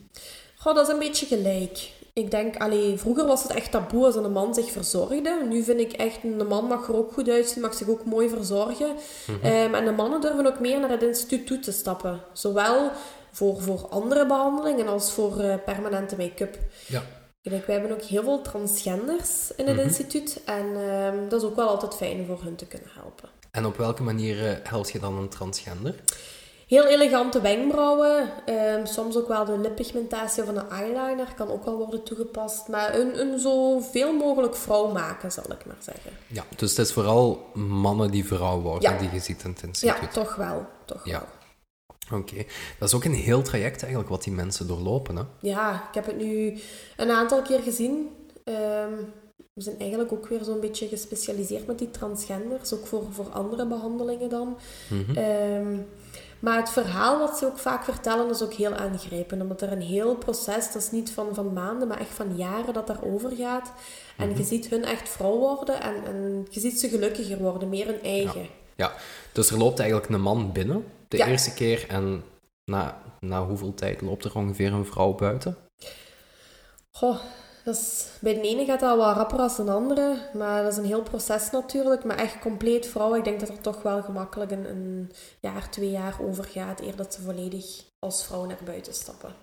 Goh, 0.57 0.75
dat 0.75 0.87
is 0.87 0.93
een 0.93 0.99
beetje 0.99 1.27
gelijk. 1.27 1.91
Ik 2.13 2.31
denk, 2.31 2.57
allee, 2.57 2.99
vroeger 2.99 3.27
was 3.27 3.43
het 3.43 3.53
echt 3.53 3.71
taboe 3.71 4.05
als 4.05 4.15
een 4.15 4.33
man 4.33 4.55
zich 4.55 4.71
verzorgde. 4.71 5.47
Nu 5.49 5.63
vind 5.63 5.81
ik 5.81 5.93
echt, 5.93 6.19
een 6.23 6.47
man 6.47 6.65
mag 6.65 6.89
er 6.89 6.97
ook 6.97 7.13
goed 7.13 7.29
uitzien, 7.29 7.63
mag 7.63 7.75
zich 7.75 7.89
ook 7.89 8.05
mooi 8.05 8.29
verzorgen. 8.29 8.97
Ehm, 9.43 9.75
en 9.75 9.85
de 9.85 9.93
mannen 9.93 10.21
durven 10.21 10.47
ook 10.47 10.61
meer 10.61 10.81
naar 10.81 10.91
het 10.91 11.03
instituut 11.03 11.47
toe 11.47 11.59
te 11.59 11.73
stappen. 11.73 12.21
Zowel 12.33 12.91
voor, 13.31 13.63
voor 13.63 13.89
andere 13.89 14.27
behandelingen 14.27 14.89
als 14.89 15.13
voor 15.13 15.41
eh, 15.41 15.55
permanente 15.65 16.17
make-up. 16.17 16.59
Ja. 16.87 17.03
Kijk, 17.43 17.67
wij 17.67 17.79
hebben 17.79 17.97
ook 17.97 18.03
heel 18.03 18.23
veel 18.23 18.41
transgenders 18.41 19.53
in 19.57 19.67
het 19.67 19.79
instituut. 19.79 20.41
En 20.45 20.67
ehm, 20.77 21.29
dat 21.29 21.43
is 21.43 21.49
ook 21.49 21.57
wel 21.57 21.69
altijd 21.69 21.95
fijn 21.95 22.27
voor 22.27 22.43
hun 22.43 22.57
te 22.57 22.67
kunnen 22.67 22.91
helpen. 22.95 23.29
En 23.51 23.67
op 23.67 23.77
welke 23.77 24.03
manier 24.03 24.61
helpt 24.63 24.91
je 24.91 24.99
dan 24.99 25.17
een 25.17 25.29
transgender? 25.29 25.95
Heel 26.71 26.87
elegante 26.87 27.41
wenkbrauwen. 27.41 28.31
Ehm, 28.47 28.87
soms 28.87 29.17
ook 29.17 29.29
wel 29.29 29.45
de 29.45 29.59
lippigmentatie 29.59 30.43
of 30.43 30.49
een 30.49 30.69
eyeliner 30.69 31.35
kan 31.37 31.49
ook 31.51 31.65
wel 31.65 31.77
worden 31.77 32.03
toegepast. 32.03 32.69
Maar 32.69 32.95
een, 32.99 33.21
een 33.21 33.39
zoveel 33.39 34.13
mogelijk 34.13 34.57
vrouw 34.57 34.91
maken, 34.93 35.33
zal 35.33 35.45
ik 35.53 35.67
maar 35.67 35.77
zeggen. 35.79 36.11
Ja, 36.27 36.45
dus 36.57 36.71
het 36.71 36.79
is 36.87 36.93
vooral 36.93 37.47
mannen 37.55 38.11
die 38.11 38.25
vrouw 38.27 38.61
worden 38.61 38.91
Ja. 38.93 38.99
die 38.99 39.11
je 39.13 39.19
ziet 39.21 39.43
in 39.45 39.57
het 39.61 39.81
Ja, 39.81 40.09
toch 40.09 40.35
wel. 40.37 40.67
Toch 40.85 41.07
Ja. 41.07 41.27
wel. 42.09 42.19
Oké. 42.21 42.45
Dat 42.79 42.89
is 42.89 42.95
ook 42.95 43.05
een 43.05 43.15
heel 43.15 43.43
traject 43.43 43.81
eigenlijk 43.81 44.11
wat 44.11 44.23
die 44.23 44.33
mensen 44.33 44.67
doorlopen, 44.67 45.17
hè? 45.17 45.23
Ja, 45.41 45.75
ik 45.89 45.95
heb 45.95 46.07
het 46.07 46.17
nu 46.17 46.59
een 46.97 47.11
aantal 47.11 47.43
keer 47.43 47.61
gezien. 47.61 48.09
Ehm, 48.45 48.93
we 49.53 49.63
zijn 49.63 49.79
eigenlijk 49.79 50.13
ook 50.13 50.27
weer 50.29 50.45
zo'n 50.45 50.61
beetje 50.61 50.89
gespecialiseerd 50.89 51.67
met 51.67 51.79
die 51.79 51.91
transgenders, 51.91 52.73
ook 52.73 52.87
voor, 52.87 53.03
voor 53.11 53.29
andere 53.33 53.67
behandelingen 53.67 54.29
dan. 54.29 54.57
Ehm, 55.15 55.77
maar 56.41 56.57
het 56.57 56.71
verhaal 56.71 57.19
wat 57.19 57.39
ze 57.39 57.47
ook 57.47 57.59
vaak 57.59 57.85
vertellen 57.85 58.31
is 58.31 58.43
ook 58.43 58.53
heel 58.53 58.75
aangrijpend, 58.75 59.43
omdat 59.43 59.63
er 59.63 59.73
een 59.73 59.81
heel 59.83 60.15
proces, 60.17 60.73
dat 60.73 60.83
is 60.83 60.91
niet 60.91 61.11
van, 61.13 61.35
van 61.35 61.53
maanden, 61.53 61.89
maar 61.89 62.01
echt 62.01 62.15
van 62.15 62.37
jaren 62.37 62.75
dat 62.75 62.87
daarover 62.87 63.31
gaat. 63.37 63.73
En 64.17 64.29
Mhm. 64.29 64.39
je 64.39 64.45
ziet 64.45 64.67
hun 64.69 64.85
echt 64.85 65.09
vrouw 65.09 65.39
worden 65.39 65.81
en, 65.83 65.95
en 66.05 66.47
je 66.51 66.61
ziet 66.61 66.81
ze 66.81 66.89
gelukkiger 66.89 67.39
worden, 67.39 67.69
meer 67.69 67.87
hun 67.87 68.03
eigen. 68.03 68.47
Ja, 68.77 68.93
dus 69.33 69.51
er 69.51 69.59
loopt 69.59 69.79
eigenlijk 69.79 70.11
een 70.13 70.21
man 70.21 70.53
binnen 70.53 70.85
de 71.09 71.17
Ja. 71.17 71.27
eerste 71.27 71.55
keer 71.55 71.85
en 71.89 72.25
na, 72.65 72.99
na 73.21 73.45
hoeveel 73.47 73.75
tijd 73.75 74.01
loopt 74.01 74.25
er 74.25 74.37
ongeveer 74.37 74.73
een 74.73 74.87
vrouw 74.87 75.13
buiten? 75.15 75.57
Goh, 76.91 77.19
dat 77.65 78.09
bij 78.21 78.35
de 78.35 78.41
ene 78.41 78.65
gaat 78.65 78.81
dat 78.81 78.97
wat 78.97 79.17
rapper 79.17 79.39
als 79.39 79.57
de 79.57 79.71
andere, 79.71 80.31
maar 80.35 80.63
dat 80.63 80.73
is 80.73 80.79
een 80.79 80.85
heel 80.85 81.03
proces 81.03 81.51
natuurlijk. 81.51 82.05
Maar 82.05 82.17
echt 82.17 82.39
compleet 82.39 82.87
vrouw, 82.87 83.15
ik 83.15 83.25
denk 83.25 83.41
dat 83.41 83.49
er 83.49 83.61
toch 83.61 83.83
wel 83.83 84.03
gemakkelijk 84.03 84.51
een, 84.51 85.13
jaar, 85.41 85.71
twee 85.71 85.91
jaar 85.91 86.21
over 86.21 86.45
gaat, 86.45 86.81
eer 86.81 86.97
dat 86.97 87.15
ze 87.15 87.23
volledig 87.23 87.85
als 87.99 88.25
vrouw 88.25 88.47
naar 88.47 88.65
buiten 88.65 88.95
stappen. 88.95 89.35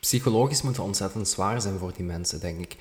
Psychologisch 0.00 0.62
moet 0.62 0.76
het 0.76 0.84
ontzettend 0.84 1.28
zwaar 1.28 1.60
zijn 1.60 1.78
voor 1.78 1.92
die 1.92 2.04
mensen, 2.04 2.40
denk 2.40 2.60
ik. 2.60 2.76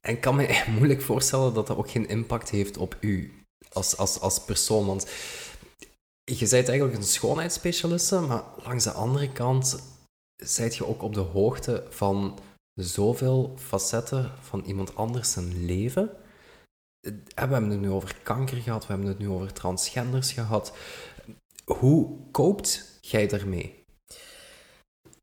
En 0.00 0.14
ik 0.14 0.20
kan 0.20 0.34
me 0.34 0.64
moeilijk 0.76 1.02
voorstellen 1.02 1.54
dat 1.54 1.66
dat 1.66 1.76
ook 1.76 1.90
geen 1.90 2.08
impact 2.08 2.50
heeft 2.50 2.76
op 2.76 2.96
u 3.00 3.44
als, 3.72 3.96
als, 3.96 4.20
als 4.20 4.44
persoon. 4.44 4.86
Want 4.86 5.06
je 6.24 6.48
bent 6.48 6.68
eigenlijk 6.68 6.98
een 6.98 7.04
schoonheidsspecialiste, 7.04 8.20
maar 8.20 8.44
langs 8.64 8.84
de 8.84 8.92
andere 8.92 9.32
kant 9.32 9.78
zijt 10.36 10.76
je 10.76 10.86
ook 10.86 11.02
op 11.02 11.14
de 11.14 11.20
hoogte 11.20 11.86
van 11.88 12.38
zoveel 12.74 13.54
facetten 13.56 14.30
van 14.40 14.64
iemand 14.64 14.96
anders 14.96 15.32
zijn 15.32 15.64
leven. 15.64 16.10
Eh, 17.00 17.12
We 17.34 17.40
hebben 17.40 17.70
het 17.70 17.80
nu 17.80 17.90
over 17.90 18.16
kanker 18.22 18.56
gehad, 18.56 18.86
we 18.86 18.92
hebben 18.92 19.08
het 19.10 19.18
nu 19.18 19.28
over 19.28 19.52
transgenders 19.52 20.32
gehad. 20.32 20.72
Hoe 21.64 22.16
koopt 22.30 22.98
jij 23.00 23.26
daarmee? 23.26 23.84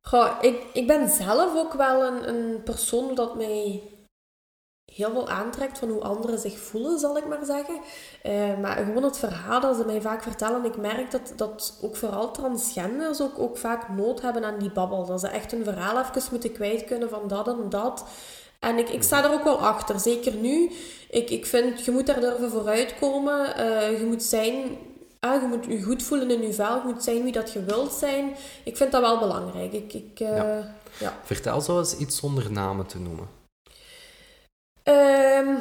Goh, 0.01 0.37
ik, 0.41 0.63
ik 0.73 0.87
ben 0.87 1.09
zelf 1.09 1.55
ook 1.55 1.73
wel 1.73 2.03
een, 2.03 2.29
een 2.29 2.63
persoon 2.63 3.15
dat 3.15 3.35
mij 3.35 3.81
heel 4.97 5.11
veel 5.11 5.29
aantrekt 5.29 5.77
van 5.77 5.89
hoe 5.89 6.01
anderen 6.01 6.39
zich 6.39 6.59
voelen, 6.59 6.99
zal 6.99 7.17
ik 7.17 7.27
maar 7.27 7.45
zeggen. 7.45 7.79
Eh, 8.21 8.59
maar 8.61 8.75
gewoon 8.77 9.03
het 9.03 9.17
verhaal 9.17 9.59
dat 9.61 9.75
ze 9.75 9.85
mij 9.85 10.01
vaak 10.01 10.23
vertellen, 10.23 10.65
ik 10.65 10.77
merk 10.77 11.11
dat, 11.11 11.33
dat 11.35 11.77
ook 11.81 11.95
vooral 11.95 12.31
transgenders 12.31 13.21
ook, 13.21 13.39
ook 13.39 13.57
vaak 13.57 13.89
nood 13.89 14.21
hebben 14.21 14.45
aan 14.45 14.59
die 14.59 14.71
babbel. 14.71 15.05
Dat 15.05 15.19
ze 15.19 15.27
echt 15.27 15.51
hun 15.51 15.63
verhaal 15.63 15.99
even 15.99 16.21
moeten 16.31 16.51
kwijt 16.51 16.85
kunnen 16.85 17.09
van 17.09 17.27
dat 17.27 17.47
en 17.47 17.69
dat. 17.69 18.05
En 18.59 18.77
ik, 18.77 18.89
ik 18.89 19.03
sta 19.03 19.23
er 19.23 19.31
ook 19.31 19.43
wel 19.43 19.59
achter, 19.59 19.99
zeker 19.99 20.33
nu. 20.33 20.71
Ik, 21.09 21.29
ik 21.29 21.45
vind, 21.45 21.85
je 21.85 21.91
moet 21.91 22.05
daar 22.05 22.19
durven 22.19 22.49
vooruitkomen. 22.49 23.55
Eh, 23.55 23.99
je 23.99 24.05
moet 24.05 24.23
zijn... 24.23 24.77
Ah, 25.19 25.41
je 25.41 25.47
moet 25.47 25.65
je 25.65 25.83
goed 25.83 26.03
voelen 26.03 26.31
in 26.31 26.41
je 26.41 26.53
vel. 26.53 26.75
Je 26.75 26.93
moet 26.93 27.03
zijn 27.03 27.23
wie 27.23 27.31
dat 27.31 27.51
je 27.51 27.63
wilt 27.63 27.93
zijn. 27.93 28.35
Ik 28.63 28.77
vind 28.77 28.91
dat 28.91 29.01
wel 29.01 29.19
belangrijk. 29.19 29.73
Ik, 29.73 29.93
ik, 29.93 30.19
eh, 30.19 30.37
Ja. 30.37 30.75
ja. 30.99 31.13
Vertel 31.23 31.61
zo 31.61 31.77
eens 31.79 31.97
iets 31.97 32.17
zonder 32.17 32.51
namen 32.51 32.85
te 32.85 32.99
noemen. 32.99 33.36
Ehm, 34.87 35.55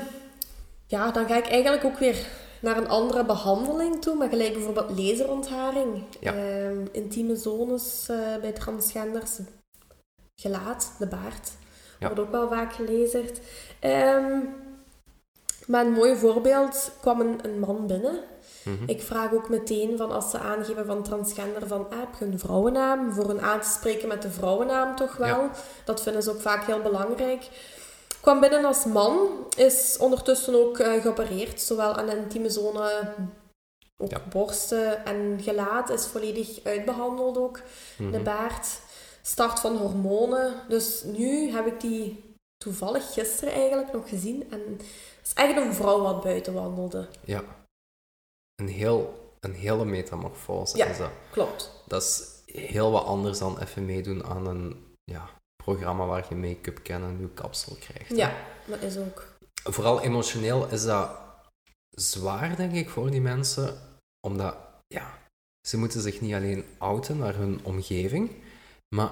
ja, 0.86 1.10
dan 1.10 1.26
ga 1.26 1.36
ik 1.36 1.48
eigenlijk 1.48 1.84
ook 1.84 1.98
weer 1.98 2.26
naar 2.60 2.76
een 2.76 2.88
andere 2.88 3.24
behandeling 3.24 4.02
toe. 4.02 4.14
Maar 4.14 4.28
gelijk 4.28 4.52
bijvoorbeeld 4.52 4.98
laserontharing. 4.98 6.02
Ja. 6.20 6.34
Ehm, 6.34 6.86
intieme 6.92 7.36
zones 7.36 8.06
eh, 8.08 8.18
bij 8.40 8.52
transgenders. 8.52 9.38
Gelaat, 10.34 10.92
de 10.98 11.06
baard. 11.06 11.50
Ja. 11.98 12.06
Wordt 12.06 12.20
ook 12.20 12.30
wel 12.30 12.48
vaak 12.48 12.72
gelezerd. 12.72 13.40
Ehm, 13.80 14.38
maar 15.66 15.86
een 15.86 15.92
mooi 15.92 16.16
voorbeeld 16.16 16.92
kwam 17.00 17.20
een, 17.20 17.38
een 17.42 17.58
man 17.58 17.86
binnen. 17.86 18.20
Mhm. 18.64 18.82
Ik 18.86 19.02
vraag 19.02 19.32
ook 19.32 19.48
meteen 19.48 19.96
van 19.96 20.10
als 20.12 20.30
ze 20.30 20.38
aangeven 20.38 20.86
van 20.86 21.02
transgender 21.02 21.66
van 21.66 21.86
ah, 21.90 21.98
heb 21.98 22.08
je 22.18 22.24
een 22.24 22.38
vrouwennaam? 22.38 23.12
Voor 23.12 23.28
hun 23.28 23.40
aan 23.40 23.60
te 23.60 23.68
spreken 23.68 24.08
met 24.08 24.22
de 24.22 24.30
vrouwennaam 24.30 24.96
toch 24.96 25.16
wel. 25.16 25.40
Ja. 25.40 25.50
Dat 25.84 26.02
vinden 26.02 26.22
ze 26.22 26.30
ook 26.30 26.40
vaak 26.40 26.64
heel 26.64 26.82
belangrijk. 26.82 27.48
Kwam 28.26 28.40
binnen 28.40 28.64
als 28.64 28.84
man, 28.84 29.28
is 29.56 29.96
ondertussen 30.00 30.54
ook 30.54 30.78
eh, 30.78 31.02
geopereerd, 31.02 31.60
zowel 31.60 31.94
aan 31.94 32.06
de 32.06 32.16
intieme 32.16 32.50
zone, 32.50 33.14
ook 33.96 34.10
Ja. 34.10 34.20
borsten 34.30 35.04
en 35.04 35.38
gelaat 35.42 35.90
is 35.90 36.06
volledig 36.06 36.64
uitbehandeld 36.64 37.38
ook. 37.38 37.60
De 37.96 38.02
Mhm. 38.04 38.22
baard, 38.22 38.66
start 39.22 39.60
van 39.60 39.76
hormonen. 39.76 40.54
Dus 40.68 41.02
nu 41.02 41.50
heb 41.50 41.66
ik 41.66 41.80
die 41.80 42.34
toevallig 42.56 43.12
gisteren 43.12 43.54
eigenlijk 43.54 43.92
nog 43.92 44.08
gezien 44.08 44.50
en 44.50 44.60
het 44.76 44.82
is 45.26 45.32
echt 45.34 45.56
een 45.56 45.74
vrouw 45.74 46.00
wat 46.00 46.22
buiten 46.22 46.54
wandelde. 46.54 47.08
Ja. 47.24 47.42
Een, 48.54 48.68
heel, 48.68 49.14
een 49.40 49.54
hele 49.54 49.84
metamorfose 49.84 50.76
Ja. 50.76 50.86
is 50.86 50.98
dat. 50.98 51.10
Klopt. 51.30 51.70
Dat 51.86 52.02
is 52.02 52.22
heel 52.54 52.90
wat 52.90 53.04
anders 53.04 53.38
dan 53.38 53.58
even 53.60 53.84
meedoen 53.86 54.24
aan 54.24 54.46
een 54.46 54.94
ja, 55.04 55.28
programma 55.66 56.06
waar 56.06 56.26
je 56.28 56.34
make-up 56.34 56.82
kent 56.82 57.04
en 57.04 57.16
je 57.20 57.28
kapsel 57.34 57.76
krijgt. 57.80 58.08
hè. 58.08 58.14
Ja, 58.16 58.34
dat 58.66 58.82
is 58.82 58.96
ook. 58.96 59.34
Vooral 59.64 60.00
emotioneel 60.00 60.68
is 60.68 60.84
dat 60.84 61.10
zwaar, 61.90 62.56
denk 62.56 62.72
ik, 62.72 62.88
voor 62.88 63.10
die 63.10 63.20
mensen. 63.20 63.78
Omdat, 64.26 64.56
ja, 64.86 65.18
ze 65.68 65.78
moeten 65.78 66.00
zich 66.00 66.20
niet 66.20 66.34
alleen 66.34 66.64
outen 66.78 67.18
naar 67.18 67.34
hun 67.34 67.60
omgeving, 67.62 68.30
maar 68.94 69.10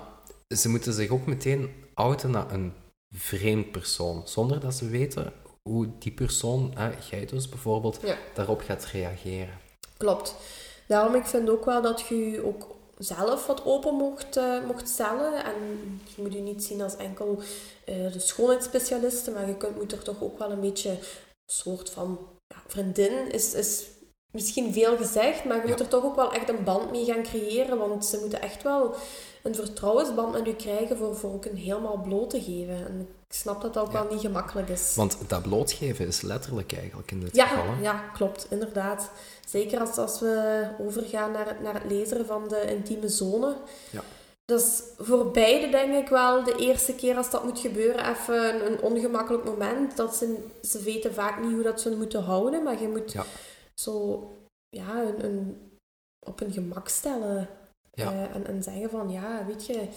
ze 0.56 0.68
moeten 0.68 0.92
zich 0.92 1.10
ook 1.10 1.26
meteen 1.26 1.84
outen 1.94 2.30
naar 2.30 2.52
een 2.52 2.72
vreemd 3.16 3.70
persoon, 3.70 4.22
zonder 4.28 4.60
dat 4.60 4.74
ze 4.74 4.88
weten 4.88 5.32
hoe 5.68 5.88
die 5.98 6.12
persoon, 6.12 6.72
hè, 6.74 6.90
jij 7.10 7.26
dus 7.26 7.48
bijvoorbeeld, 7.48 7.98
Ja. 8.02 8.16
daarop 8.34 8.60
gaat 8.60 8.84
reageren. 8.84 9.58
Klopt. 9.96 10.34
Daarom 10.88 11.14
ik 11.14 11.26
vind 11.26 11.50
ook 11.50 11.64
wel 11.64 11.82
dat 11.82 12.00
je 12.08 12.14
je 12.14 12.44
ook 12.44 12.76
zelf 12.98 13.46
wat 13.46 13.64
open 13.64 13.94
mocht, 13.94 14.36
eh, 14.36 14.64
mocht 14.66 14.88
stellen. 14.88 15.44
En 15.44 15.54
je 16.16 16.22
moet 16.22 16.32
je 16.32 16.40
niet 16.40 16.64
zien 16.64 16.82
als 16.82 16.96
enkel 16.96 17.42
eh, 17.84 18.12
de 18.12 18.18
schoonheidsspecialiste, 18.18 19.30
maar 19.30 19.48
je 19.48 19.56
kunt, 19.56 19.76
moet 19.76 19.92
er 19.92 20.02
toch 20.02 20.22
ook 20.22 20.38
wel 20.38 20.50
een 20.50 20.60
beetje 20.60 20.90
een 20.90 20.98
soort 21.46 21.90
van 21.90 22.18
ja, 22.46 22.62
vriendin 22.66 23.32
is, 23.32 23.54
is 23.54 23.86
misschien 24.34 24.72
veel 24.72 24.96
gezegd, 24.96 25.44
maar 25.44 25.56
je 25.62 25.68
moet 25.68 25.80
er 25.80 25.88
toch 25.88 26.04
ook 26.04 26.16
wel 26.16 26.32
echt 26.32 26.48
een 26.48 26.64
band 26.64 26.90
mee 26.90 27.04
gaan 27.04 27.22
creëren, 27.22 27.78
want 27.78 28.06
ze 28.06 28.18
moeten 28.20 28.42
echt 28.42 28.62
wel 28.62 28.94
een 29.42 29.54
vertrouwensband 29.54 30.32
met 30.32 30.46
u 30.48 30.52
krijgen 30.52 30.96
voor, 30.96 31.16
voor 31.16 31.32
ook 31.32 31.44
een 31.44 31.56
helemaal 31.56 32.00
bloot 32.00 32.30
te 32.30 32.42
geven. 32.42 32.74
En 32.86 33.00
ik 33.28 33.34
snap 33.36 33.62
dat 33.62 33.74
dat 33.74 33.86
ook 33.86 33.92
Ja. 33.92 34.02
wel 34.02 34.12
niet 34.12 34.20
gemakkelijk 34.20 34.68
is. 34.68 34.92
Want 34.96 35.16
dat 35.26 35.42
blootgeven 35.42 36.06
is 36.06 36.20
letterlijk 36.20 36.72
eigenlijk 36.72 37.10
in 37.10 37.20
dit 37.20 37.36
Ja, 37.36 37.46
geval. 37.46 37.64
hè. 37.74 37.82
ja, 37.82 37.98
klopt, 38.14 38.46
inderdaad. 38.50 39.10
Zeker 39.48 39.80
als, 39.80 39.96
als 39.96 40.20
we 40.20 40.64
overgaan 40.80 41.32
naar 41.32 41.46
het, 41.48 41.60
naar 41.62 41.74
het 41.74 41.90
lezen 41.90 42.26
van 42.26 42.48
de 42.48 42.64
intieme 42.76 43.08
zone. 43.08 43.54
Ja. 43.90 44.00
Dat 44.44 44.60
is 44.60 44.82
voor 44.98 45.30
beide 45.30 45.68
denk 45.68 45.94
ik 45.94 46.08
wel 46.08 46.44
de 46.44 46.56
eerste 46.56 46.94
keer 46.94 47.16
als 47.16 47.30
dat 47.30 47.44
moet 47.44 47.58
gebeuren 47.58 48.10
even 48.10 48.54
een, 48.54 48.72
een 48.72 48.80
ongemakkelijk 48.80 49.44
moment. 49.44 49.96
Dat 49.96 50.16
ze, 50.16 50.36
ze 50.62 50.82
weten 50.82 51.14
vaak 51.14 51.40
niet 51.42 51.52
hoe 51.52 51.62
dat 51.62 51.80
ze 51.80 51.90
moeten 51.96 52.22
houden, 52.22 52.62
maar 52.62 52.80
je 52.80 52.88
moet 52.88 53.12
Ja. 53.12 53.24
Zo 53.74 54.28
ja, 54.68 55.02
een, 55.02 55.24
een, 55.24 55.70
op 56.26 56.40
een 56.40 56.52
gemak 56.52 56.88
stellen. 56.88 57.48
Ja. 57.92 58.12
Eh, 58.12 58.34
en, 58.34 58.46
en 58.46 58.62
zeggen 58.62 58.90
van, 58.90 59.10
ja, 59.10 59.46
weet 59.46 59.66
je, 59.66 59.88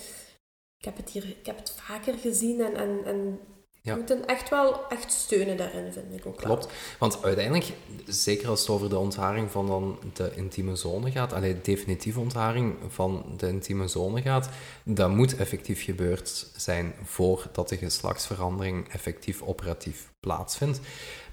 ik 0.78 0.86
heb 0.86 0.98
het 0.98 1.10
hier 1.10 1.26
ik 1.30 1.46
heb 1.46 1.58
het 1.58 1.72
vaker 1.72 2.14
gezien 2.14 2.62
en, 2.62 2.76
en, 2.76 3.06
en 3.06 3.40
Ja. 3.82 3.94
je 3.94 4.00
moet 4.00 4.10
hen 4.10 4.26
echt 4.28 4.50
wel 4.50 4.88
echt 4.88 5.12
steunen 5.12 5.58
daarin, 5.58 5.94
vind 5.94 6.14
ik 6.14 6.26
ook 6.26 6.42
wel. 6.42 6.56
Klopt. 6.56 6.74
Want 7.00 7.24
uiteindelijk, 7.24 7.74
zeker 8.06 8.50
als 8.50 8.60
het 8.60 8.70
over 8.70 8.90
de 8.90 8.98
ontharing 8.98 9.52
van 9.52 9.68
dan 9.68 10.00
de 10.14 10.32
intieme 10.36 10.76
zone 10.76 11.12
gaat, 11.12 11.34
alleen 11.34 11.60
definitieve 11.64 12.20
ontharing 12.20 12.76
van 12.88 13.34
de 13.38 13.48
intieme 13.48 13.88
zone 13.88 14.22
gaat, 14.22 14.50
dat 14.84 15.10
moet 15.10 15.36
effectief 15.36 15.84
gebeurd 15.84 16.52
zijn 16.56 16.94
voordat 17.04 17.70
de 17.70 17.78
geslachtsverandering 17.78 18.90
effectief 18.90 19.42
operatief 19.42 20.12
plaatsvindt. 20.20 20.80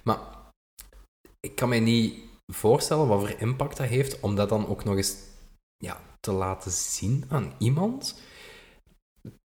Maar 0.03 0.19
ik 1.41 1.55
kan 1.55 1.69
mij 1.69 1.81
niet 1.81 2.33
voorstellen 2.53 3.09
wat 3.09 3.21
voor 3.21 3.35
impact 3.39 3.77
dat 3.77 3.87
heeft 3.87 4.21
om 4.21 4.37
dat 4.37 4.49
dan 4.49 4.67
ook 4.69 4.85
nog 4.85 4.97
eens 4.97 5.17
ja, 5.77 6.01
te 6.21 6.33
laten 6.33 6.71
zien 6.71 7.25
aan 7.29 7.55
iemand. 7.59 8.21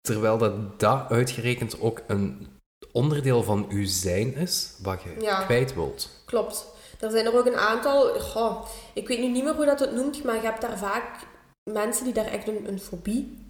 Terwijl 0.01 0.37
dat, 0.37 0.79
dat 0.79 1.09
uitgerekend 1.09 1.79
ook 1.79 2.01
een 2.07 2.47
onderdeel 2.91 3.43
van 3.43 3.65
uw 3.69 3.85
zijn 3.85 4.35
is 4.35 4.77
wat 4.81 5.01
je 5.01 5.15
Ja. 5.21 5.43
kwijt 5.43 5.73
wilt. 5.73 6.09
Klopt. 6.25 6.71
Er 6.99 7.11
zijn 7.11 7.25
er 7.25 7.37
ook 7.37 7.45
een 7.45 7.55
aantal, 7.55 8.19
goh, 8.19 8.65
ik 8.93 9.07
weet 9.07 9.19
nu 9.19 9.27
niet 9.27 9.43
meer 9.43 9.55
hoe 9.55 9.65
dat 9.65 9.79
het 9.79 9.93
noemt, 9.93 10.23
maar 10.23 10.35
je 10.35 10.41
hebt 10.41 10.61
daar 10.61 10.77
vaak 10.77 11.27
mensen 11.71 12.03
die 12.03 12.13
daar 12.13 12.25
echt 12.25 12.47
een, 12.47 12.67
een 12.67 12.79
fobie 12.79 13.42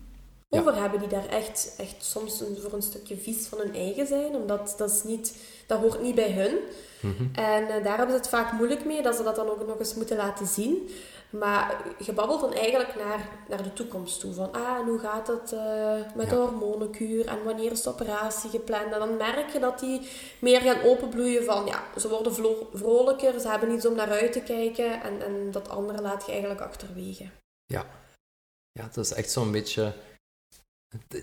Ja. 0.54 0.60
over 0.60 0.76
hebben, 0.82 1.00
die 1.00 1.08
daar 1.10 1.28
echt, 1.28 1.74
echt 1.78 1.96
soms 2.06 2.42
een, 2.42 2.58
voor 2.62 2.74
een 2.74 2.82
stukje 2.82 3.18
vies 3.18 3.46
van 3.48 3.58
hun 3.58 3.76
eigen 3.76 4.08
zijn, 4.08 4.36
omdat 4.36 4.74
dat, 4.78 4.90
is 4.92 5.04
niet, 5.04 5.38
dat 5.68 5.80
hoort 5.80 6.02
niet 6.02 6.16
bij 6.16 6.32
hun. 6.32 6.58
Mhm. 7.02 7.24
En 7.36 7.68
eh, 7.70 7.84
daar 7.84 7.98
hebben 7.98 8.16
ze 8.16 8.22
het 8.22 8.30
vaak 8.30 8.52
moeilijk 8.52 8.86
mee, 8.86 9.02
dat 9.02 9.16
ze 9.16 9.24
dat 9.24 9.36
dan 9.36 9.50
ook 9.50 9.68
nog 9.68 9.80
eens 9.80 9.96
moeten 9.96 10.18
laten 10.18 10.48
zien. 10.48 10.90
Maar 11.30 11.84
je 12.06 12.14
babbelt 12.14 12.42
dan 12.42 12.54
eigenlijk 12.54 12.96
naar, 12.96 13.30
naar 13.50 13.64
de 13.64 13.74
toekomst 13.74 14.20
toe. 14.20 14.34
Van, 14.34 14.52
ah, 14.52 14.78
en 14.78 14.86
hoe 14.88 15.00
gaat 15.00 15.28
het 15.28 15.52
eh, 15.54 15.96
met 16.16 16.30
de 16.30 16.36
Ja. 16.36 16.42
hormonenkuur? 16.42 17.28
En 17.28 17.44
wanneer 17.44 17.72
is 17.72 17.82
de 17.82 17.90
operatie 17.90 18.50
gepland? 18.50 18.94
En 18.94 19.00
dan 19.00 19.18
merk 19.18 19.50
je 19.54 19.60
dat 19.60 19.80
die 19.80 20.02
meer 20.40 20.62
gaan 20.62 20.82
openbloeien 20.84 21.44
van, 21.44 21.66
ja, 21.66 21.84
ze 21.98 22.10
worden 22.10 22.34
vrolijker, 22.74 23.40
ze 23.40 23.48
hebben 23.48 23.72
iets 23.72 23.86
om 23.86 23.96
naar 23.96 24.12
uit 24.12 24.32
te 24.34 24.42
kijken. 24.42 25.02
En, 25.02 25.22
en 25.22 25.52
dat 25.52 25.70
andere 25.70 26.02
laat 26.02 26.26
je 26.26 26.32
eigenlijk 26.32 26.62
achterwege. 26.62 27.30
Ja, 27.66 28.84
het 28.84 28.98
is 28.98 29.14
echt 29.14 29.32
zo'n 29.32 29.52
beetje... 29.52 29.94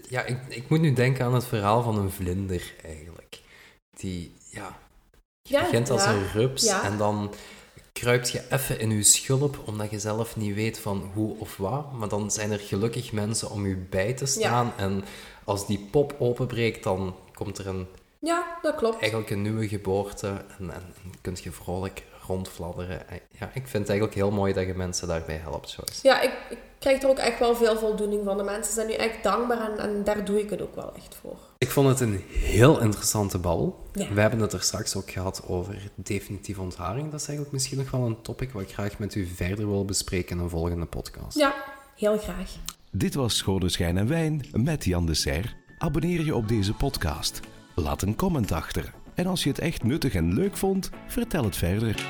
Ja, 0.09 0.23
ik, 0.25 0.39
ik 0.49 0.69
moet 0.69 0.81
nu 0.81 0.93
denken 0.93 1.25
aan 1.25 1.35
het 1.35 1.45
verhaal 1.47 1.83
van 1.83 1.99
een 1.99 2.11
vlinder, 2.11 2.73
eigenlijk. 2.85 3.41
Die, 3.97 4.35
ja, 4.51 4.79
je 5.43 5.53
Ja, 5.55 5.61
begint 5.63 5.91
als 5.91 6.05
ja. 6.05 6.13
een 6.13 6.27
rups 6.33 6.65
Ja. 6.65 6.83
en 6.83 6.97
dan 6.99 7.35
kruipt 7.93 8.31
je 8.31 8.43
even 8.51 8.81
in 8.81 8.91
je 8.91 9.03
schulp, 9.03 9.59
omdat 9.65 9.91
je 9.91 9.99
zelf 10.01 10.37
niet 10.37 10.55
weet 10.55 10.79
van 10.79 11.11
hoe 11.15 11.39
of 11.39 11.57
wat. 11.57 11.93
Maar 11.93 12.09
dan 12.09 12.31
zijn 12.31 12.51
er 12.51 12.59
gelukkig 12.59 13.13
mensen 13.13 13.51
om 13.51 13.67
je 13.67 13.77
bij 13.77 14.13
te 14.15 14.27
staan. 14.27 14.73
En 14.77 15.05
als 15.45 15.67
die 15.67 15.89
pop 15.91 16.15
openbreekt, 16.19 16.83
dan 16.83 17.17
komt 17.35 17.59
er 17.59 17.67
een, 17.67 17.87
Ja, 18.19 18.59
dat 18.63 18.75
klopt. 18.75 19.01
eigenlijk 19.01 19.31
een 19.31 19.43
nieuwe 19.43 19.69
geboorte. 19.69 20.27
En, 20.59 20.71
en, 20.71 20.83
en 21.05 21.13
kun 21.21 21.37
je 21.43 21.53
vrolijk 21.53 22.03
rondfladderen. 22.27 23.09
En 23.09 23.21
Ja, 23.39 23.47
ik 23.47 23.63
vind 23.67 23.73
het 23.73 23.89
eigenlijk 23.89 24.15
heel 24.15 24.31
mooi 24.31 24.53
dat 24.53 24.67
je 24.67 24.75
mensen 24.75 25.09
daarbij 25.09 25.37
helpt, 25.37 25.71
Joyce. 25.73 26.01
Ja, 26.03 26.21
ik, 26.21 26.33
ik 26.51 26.59
krijg 26.81 27.03
er 27.03 27.09
ook 27.09 27.19
echt 27.19 27.39
wel 27.39 27.57
veel 27.57 27.79
voldoening 27.79 28.25
van. 28.25 28.37
De 28.37 28.43
mensen 28.43 28.75
zijn 28.75 28.87
nu 28.87 28.93
echt 28.93 29.23
dankbaar 29.23 29.71
en, 29.71 29.79
en 29.79 30.05
daar 30.05 30.25
doe 30.25 30.41
ik 30.41 30.51
het 30.51 30.63
ook 30.63 30.75
wel 30.75 30.93
echt 30.97 31.17
voor. 31.21 31.37
Ik 31.59 31.71
vond 31.71 31.89
het 31.89 32.01
een 32.01 32.25
heel 32.29 32.81
interessante 32.81 33.39
babbel. 33.39 33.89
Ja. 33.93 34.13
We 34.13 34.21
hebben 34.21 34.41
het 34.41 34.53
er 34.53 34.63
straks 34.63 34.97
ook 34.97 35.11
gehad 35.11 35.43
over 35.47 35.91
definitieve 35.95 36.61
ontharing. 36.61 37.11
Dat 37.11 37.21
is 37.21 37.27
eigenlijk 37.27 37.53
misschien 37.53 37.79
nog 37.79 37.91
wel 37.91 38.07
een 38.07 38.23
topic 38.23 38.53
wat 38.53 38.63
ik 38.63 38.73
graag 38.73 38.99
met 38.99 39.15
u 39.15 39.27
verder 39.27 39.69
wil 39.69 39.85
bespreken 39.85 40.37
in 40.37 40.43
een 40.43 40.51
volgende 40.51 40.87
podcast. 40.87 41.39
Ja, 41.39 41.55
heel 41.97 42.19
graag. 42.19 42.51
Dit 42.91 43.15
was 43.15 43.37
Schone 43.37 43.69
Schijn 43.69 43.99
en 43.99 44.09
Wijn 44.09 44.45
met 44.53 44.85
Jan 44.85 45.07
de 45.07 45.15
Serre. 45.15 45.49
Abonneer 45.79 46.25
je 46.25 46.35
op 46.35 46.49
deze 46.49 46.75
podcast. 46.75 47.41
Laat 47.75 48.03
een 48.03 48.17
comment 48.17 48.53
achter. 48.53 48.93
En 49.15 49.27
als 49.27 49.43
je 49.43 49.49
het 49.49 49.59
echt 49.59 49.83
nuttig 49.83 50.15
en 50.15 50.35
leuk 50.35 50.57
vond, 50.57 50.91
vertel 51.07 51.45
het 51.45 51.57
verder. 51.57 52.07